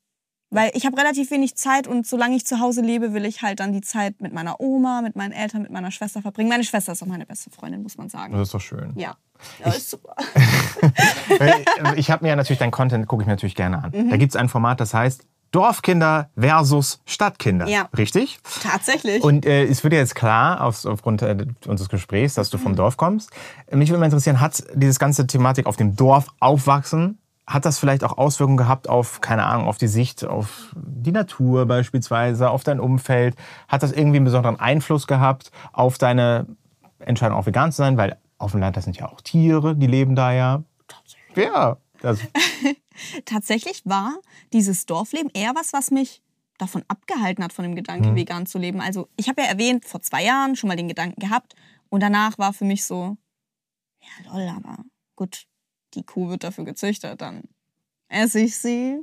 Weil 0.49 0.71
ich 0.73 0.85
habe 0.85 0.97
relativ 0.97 1.29
wenig 1.29 1.55
Zeit 1.55 1.87
und 1.87 2.07
solange 2.07 2.35
ich 2.35 2.45
zu 2.45 2.59
Hause 2.59 2.81
lebe, 2.81 3.13
will 3.13 3.23
ich 3.23 3.43
halt 3.43 3.59
dann 3.59 3.71
die 3.71 3.81
Zeit 3.81 4.19
mit 4.19 4.33
meiner 4.33 4.59
Oma, 4.59 5.01
mit 5.01 5.15
meinen 5.15 5.31
Eltern, 5.31 5.61
mit 5.61 5.71
meiner 5.71 5.91
Schwester 5.91 6.23
verbringen. 6.23 6.49
Meine 6.49 6.63
Schwester 6.63 6.91
ist 6.93 7.03
auch 7.03 7.07
meine 7.07 7.27
beste 7.27 7.51
Freundin, 7.51 7.83
muss 7.83 7.97
man 7.97 8.09
sagen. 8.09 8.33
Das 8.33 8.43
ist 8.43 8.53
doch 8.53 8.61
schön. 8.61 8.93
Ja, 8.95 9.15
ja 9.63 9.71
ist 9.71 9.91
super. 9.91 10.15
Ich 11.97 12.09
habe 12.09 12.23
mir 12.23 12.29
ja 12.29 12.35
natürlich 12.35 12.59
dein 12.59 12.71
Content, 12.71 13.07
gucke 13.07 13.23
ich 13.23 13.27
mir 13.27 13.33
natürlich 13.33 13.55
gerne 13.55 13.83
an. 13.83 13.91
Mhm. 13.93 14.09
Da 14.09 14.17
gibt 14.17 14.31
es 14.31 14.35
ein 14.35 14.49
Format, 14.49 14.79
das 14.79 14.93
heißt 14.93 15.25
Dorfkinder 15.51 16.29
versus 16.37 17.01
Stadtkinder. 17.05 17.67
Ja. 17.67 17.89
Richtig? 17.95 18.39
Tatsächlich. 18.61 19.23
Und 19.23 19.45
äh, 19.45 19.65
es 19.65 19.83
wird 19.83 19.93
ja 19.93 19.99
jetzt 19.99 20.15
klar, 20.15 20.61
aus, 20.61 20.85
aufgrund 20.85 21.21
äh, 21.21 21.45
unseres 21.67 21.89
Gesprächs, 21.89 22.33
dass 22.33 22.49
du 22.49 22.57
vom 22.57 22.75
Dorf 22.75 22.97
kommst. 22.97 23.31
Mich 23.71 23.89
würde 23.89 23.99
mal 23.99 24.05
interessieren, 24.05 24.41
hat 24.41 24.63
dieses 24.73 24.99
ganze 24.99 25.27
Thematik 25.27 25.65
auf 25.65 25.75
dem 25.75 25.95
Dorf 25.95 26.27
aufwachsen, 26.39 27.19
hat 27.47 27.65
das 27.65 27.77
vielleicht 27.77 28.03
auch 28.03 28.17
Auswirkungen 28.17 28.57
gehabt 28.57 28.89
auf, 28.89 29.21
keine 29.21 29.45
Ahnung, 29.45 29.67
auf 29.67 29.77
die 29.77 29.87
Sicht, 29.87 30.25
auf 30.25 30.73
die 30.75 31.11
Natur 31.11 31.65
beispielsweise, 31.67 32.49
auf 32.49 32.63
dein 32.63 32.79
Umfeld? 32.79 33.35
Hat 33.67 33.83
das 33.83 33.91
irgendwie 33.91 34.17
einen 34.17 34.25
besonderen 34.25 34.59
Einfluss 34.59 35.05
gehabt 35.07 35.51
auf 35.71 35.97
deine 35.97 36.47
Entscheidung, 36.99 37.37
auch 37.37 37.45
vegan 37.45 37.71
zu 37.71 37.77
sein? 37.77 37.97
Weil 37.97 38.17
auf 38.37 38.51
dem 38.51 38.61
Land, 38.61 38.77
das 38.77 38.85
sind 38.85 38.97
ja 38.97 39.07
auch 39.09 39.21
Tiere, 39.21 39.75
die 39.75 39.87
leben 39.87 40.15
da 40.15 40.31
ja. 40.33 40.63
Ja, 41.35 41.77
das, 42.01 42.19
Tatsächlich 43.25 43.81
war 43.85 44.15
dieses 44.53 44.85
Dorfleben 44.85 45.29
eher 45.33 45.53
was, 45.55 45.73
was 45.73 45.91
mich 45.91 46.21
davon 46.57 46.83
abgehalten 46.87 47.43
hat, 47.43 47.51
von 47.53 47.63
dem 47.63 47.75
Gedanken, 47.75 48.11
Mhm. 48.11 48.15
vegan 48.15 48.45
zu 48.45 48.57
leben. 48.57 48.79
Also 48.81 49.09
ich 49.17 49.27
habe 49.27 49.41
ja 49.41 49.47
erwähnt, 49.47 49.85
vor 49.85 50.01
zwei 50.01 50.23
Jahren 50.23 50.55
schon 50.55 50.69
mal 50.69 50.77
den 50.77 50.87
Gedanken 50.87 51.19
gehabt 51.19 51.53
und 51.89 52.01
danach 52.01 52.37
war 52.37 52.53
für 52.53 52.63
mich 52.65 52.85
so, 52.85 53.17
ja 54.01 54.31
lol, 54.31 54.47
aber 54.55 54.77
gut, 55.15 55.45
die 55.95 56.03
Kuh 56.03 56.29
wird 56.29 56.43
dafür 56.43 56.65
gezüchtet, 56.65 57.21
dann 57.21 57.43
esse 58.07 58.39
ich 58.39 58.57
sie. 58.57 58.99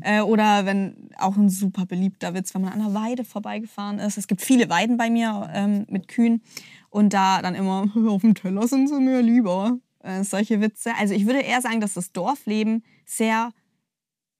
Äh, 0.00 0.20
oder 0.20 0.66
wenn 0.66 1.10
auch 1.18 1.36
ein 1.36 1.48
super 1.48 1.86
beliebter 1.86 2.34
Witz, 2.34 2.54
wenn 2.54 2.62
man 2.62 2.72
an 2.72 2.80
einer 2.80 2.94
Weide 2.94 3.24
vorbeigefahren 3.24 3.98
ist. 3.98 4.18
Es 4.18 4.28
gibt 4.28 4.42
viele 4.42 4.68
Weiden 4.68 4.96
bei 4.96 5.10
mir 5.10 5.50
ähm, 5.52 5.86
mit 5.88 6.08
Kühen 6.08 6.42
und 6.90 7.12
da 7.12 7.42
dann 7.42 7.54
immer, 7.54 7.90
auf 8.08 8.22
dem 8.22 8.34
Teller 8.34 8.66
sind 8.66 8.88
sie 8.88 9.00
mir 9.00 9.22
lieber. 9.22 9.78
Äh, 10.00 10.24
solche 10.24 10.60
Witze. 10.60 10.92
Also 10.98 11.14
ich 11.14 11.26
würde 11.26 11.40
eher 11.40 11.60
sagen, 11.60 11.80
dass 11.80 11.94
das 11.94 12.12
Dorfleben 12.12 12.84
sehr 13.04 13.52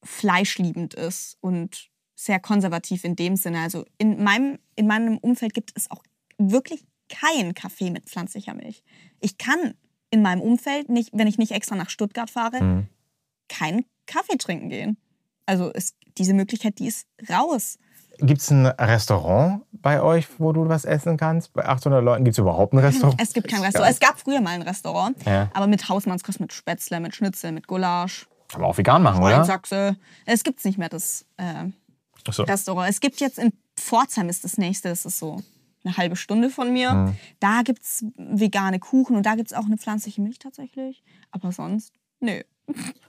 fleischliebend 0.03 0.95
ist 0.95 1.37
und 1.41 1.91
sehr 2.15 2.41
konservativ 2.41 3.05
in 3.05 3.17
dem 3.17 3.37
Sinne. 3.37 3.61
Also 3.61 3.85
in 3.99 4.23
meinem, 4.23 4.59
in 4.77 4.87
meinem 4.87 5.19
Umfeld 5.19 5.55
gibt 5.55 5.73
es 5.75 5.91
auch 5.91 6.03
wirklich 6.39 6.85
kein 7.09 7.55
Kaffee 7.55 7.91
mit 7.91 8.07
pflanzlicher 8.07 8.55
Milch. 8.55 8.83
Ich 9.21 9.39
kann 9.39 9.75
in 10.17 10.23
meinem 10.23 10.41
Umfeld, 10.41 10.89
nicht, 10.89 11.11
wenn 11.13 11.27
ich 11.27 11.39
nicht 11.39 11.53
extra 11.53 11.75
nach 11.77 11.91
Stuttgart 11.91 12.31
fahre, 12.31 12.63
Mhm. 12.63 12.87
keinen 13.49 13.85
Kaffee 14.07 14.37
trinken 14.39 14.69
gehen. 14.71 14.97
Also 15.47 15.71
ist 15.71 15.95
diese 16.19 16.33
Möglichkeit, 16.35 16.79
die 16.79 16.87
ist 16.87 17.07
raus. 17.31 17.79
Gibt 18.19 18.41
es 18.41 18.51
ein 18.51 18.65
Restaurant 18.67 19.63
bei 19.73 20.01
euch, 20.01 20.27
wo 20.39 20.53
du 20.53 20.69
was 20.69 20.87
essen 20.87 21.19
kannst? 21.19 21.53
Bei 21.53 21.67
800 21.67 22.03
Leuten 22.03 22.25
gibt 22.25 22.33
es 22.35 22.39
überhaupt 22.39 22.73
ein 22.73 22.79
Restaurant? 22.79 23.21
Es 23.21 23.35
gibt 23.35 23.49
kein 23.49 23.61
Restaurant. 23.61 23.93
Es 23.93 24.01
gab 24.01 24.19
früher 24.19 24.41
mal 24.41 24.51
ein 24.55 24.63
Restaurant, 24.63 25.23
Ja. 25.27 25.51
aber 25.53 25.67
mit 25.67 25.89
Hausmannskost, 25.89 26.41
mit 26.41 26.53
Spätzle, 26.55 26.99
mit 27.01 27.15
Schnitzel, 27.15 27.53
mit 27.53 27.67
Gulasch, 27.69 28.27
Kann 28.49 28.63
man 28.63 28.71
auch 28.71 28.79
vegan 28.79 29.03
machen, 29.03 29.23
oder? 29.23 29.47
Es 30.25 30.43
gibt's 30.45 30.65
nicht 30.65 30.79
mehr, 30.79 30.89
das 30.89 31.27
äh, 31.37 31.65
so. 32.31 32.45
Restaurant. 32.45 32.89
Es 32.89 33.01
gibt 33.01 33.21
jetzt 33.21 33.39
in 33.39 33.53
Pforzheim 33.79 34.29
ist 34.31 34.45
das 34.45 34.57
nächste, 34.57 34.89
das 34.89 35.05
ist 35.05 35.19
so 35.19 35.43
eine 35.87 35.97
halbe 35.97 36.17
Stunde 36.17 36.51
von 36.51 36.73
mir. 36.73 36.93
Mhm. 36.93 37.17
Da 37.41 37.63
gibt's 37.65 38.05
vegane 38.17 38.79
Kuchen 38.79 39.17
und 39.17 39.25
da 39.25 39.35
gibt's 39.35 39.53
auch 39.53 39.67
eine 39.67 39.79
pflanzliche 39.79 40.21
Milch 40.21 40.39
tatsächlich. 40.39 41.03
Aber 41.31 41.53
sonst, 41.53 41.93
nö. 42.21 42.41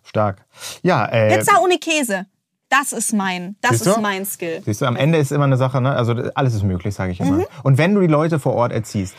Stark. 0.03 0.45
Ja, 0.83 1.05
äh, 1.05 1.37
Pizza 1.37 1.61
ohne 1.61 1.77
Käse. 1.77 2.27
Das 2.69 2.91
ist 2.91 3.13
mein, 3.13 3.55
das 3.61 3.81
ist 3.81 4.01
mein 4.01 4.25
Skill. 4.25 4.61
Siehst 4.65 4.81
du, 4.81 4.85
am 4.85 4.97
Ende 4.97 5.17
ist 5.17 5.31
immer 5.31 5.45
eine 5.45 5.55
Sache, 5.55 5.79
ne? 5.79 5.93
Also 5.93 6.13
alles 6.35 6.53
ist 6.53 6.63
möglich, 6.63 6.93
sage 6.93 7.13
ich 7.13 7.19
immer. 7.21 7.37
Mhm. 7.37 7.45
Und 7.63 7.77
wenn 7.77 7.95
du 7.95 8.01
die 8.01 8.07
Leute 8.07 8.39
vor 8.39 8.53
Ort 8.53 8.73
erziehst. 8.73 9.15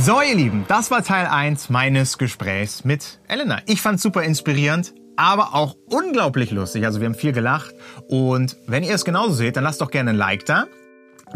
So, 0.00 0.22
ihr 0.22 0.34
Lieben, 0.34 0.64
das 0.66 0.90
war 0.90 1.04
Teil 1.04 1.26
1 1.26 1.68
meines 1.68 2.16
Gesprächs 2.16 2.84
mit 2.84 3.20
Elena. 3.28 3.60
Ich 3.66 3.82
fand's 3.82 4.02
super 4.02 4.22
inspirierend, 4.22 4.94
aber 5.16 5.54
auch 5.54 5.76
unglaublich 5.90 6.50
lustig. 6.52 6.86
Also 6.86 7.00
wir 7.00 7.06
haben 7.06 7.14
viel 7.14 7.32
gelacht. 7.32 7.74
Und 8.08 8.56
wenn 8.66 8.82
ihr 8.82 8.94
es 8.94 9.04
genauso 9.04 9.34
seht, 9.34 9.56
dann 9.56 9.64
lasst 9.64 9.82
doch 9.82 9.90
gerne 9.90 10.10
ein 10.10 10.16
Like 10.16 10.46
da. 10.46 10.64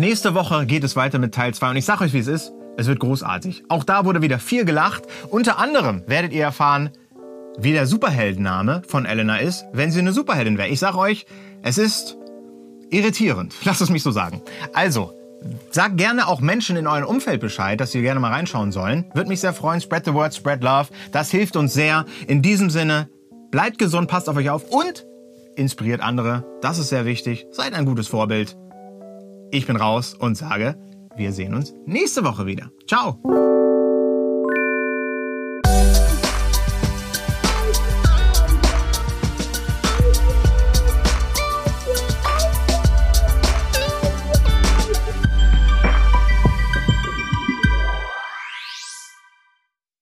Nächste 0.01 0.33
Woche 0.33 0.65
geht 0.65 0.85
es 0.85 0.95
weiter 0.95 1.19
mit 1.19 1.35
Teil 1.35 1.53
2 1.53 1.71
und 1.71 1.77
ich 1.77 1.85
sag 1.85 2.01
euch, 2.01 2.13
wie 2.13 2.21
es 2.21 2.29
ist. 2.29 2.53
Es 2.77 2.87
wird 2.87 3.01
großartig. 3.01 3.65
Auch 3.69 3.83
da 3.83 4.05
wurde 4.05 4.23
wieder 4.23 4.39
viel 4.39 4.65
gelacht. 4.65 5.03
Unter 5.29 5.59
anderem 5.59 6.05
werdet 6.07 6.33
ihr 6.33 6.45
erfahren, 6.45 6.91
wie 7.59 7.73
der 7.73 7.89
Superheldenname 7.89 8.83
von 8.87 9.07
Elena 9.07 9.39
ist, 9.39 9.65
wenn 9.73 9.91
sie 9.91 9.99
eine 9.99 10.13
Superheldin 10.13 10.57
wäre. 10.57 10.69
Ich 10.69 10.79
sag 10.79 10.95
euch, 10.95 11.27
es 11.63 11.79
ist 11.79 12.17
irritierend. 12.91 13.57
Lasst 13.65 13.81
es 13.81 13.91
mich 13.91 14.05
so 14.05 14.13
sagen. 14.13 14.41
Also, 14.73 15.13
sagt 15.73 15.97
gerne 15.97 16.29
auch 16.29 16.39
Menschen 16.39 16.77
in 16.77 16.87
eurem 16.87 17.07
Umfeld 17.07 17.41
Bescheid, 17.41 17.81
dass 17.81 17.91
sie 17.91 18.01
gerne 18.01 18.21
mal 18.21 18.31
reinschauen 18.31 18.71
sollen. 18.71 19.07
Würde 19.15 19.29
mich 19.29 19.41
sehr 19.41 19.53
freuen. 19.53 19.81
Spread 19.81 20.05
the 20.05 20.15
word, 20.15 20.33
spread 20.33 20.63
love. 20.63 20.91
Das 21.11 21.33
hilft 21.33 21.57
uns 21.57 21.75
sehr. 21.75 22.07
In 22.29 22.41
diesem 22.41 22.71
Sinne, 22.71 23.09
bleibt 23.51 23.79
gesund, 23.79 24.09
passt 24.09 24.29
auf 24.29 24.37
euch 24.37 24.51
auf 24.51 24.71
und 24.71 25.05
inspiriert 25.57 26.03
andere. 26.03 26.45
Das 26.61 26.79
ist 26.79 26.89
sehr 26.89 27.05
wichtig. 27.05 27.49
Seid 27.51 27.75
ein 27.75 27.85
gutes 27.85 28.07
Vorbild. 28.07 28.57
Ich 29.51 29.67
bin 29.67 29.77
raus 29.77 30.15
und 30.15 30.37
sage, 30.37 30.77
wir 31.17 31.33
sehen 31.33 31.55
uns 31.55 31.75
nächste 31.87 32.25
Woche 32.25 32.47
wieder. 32.47 32.71
Ciao. 32.87 33.48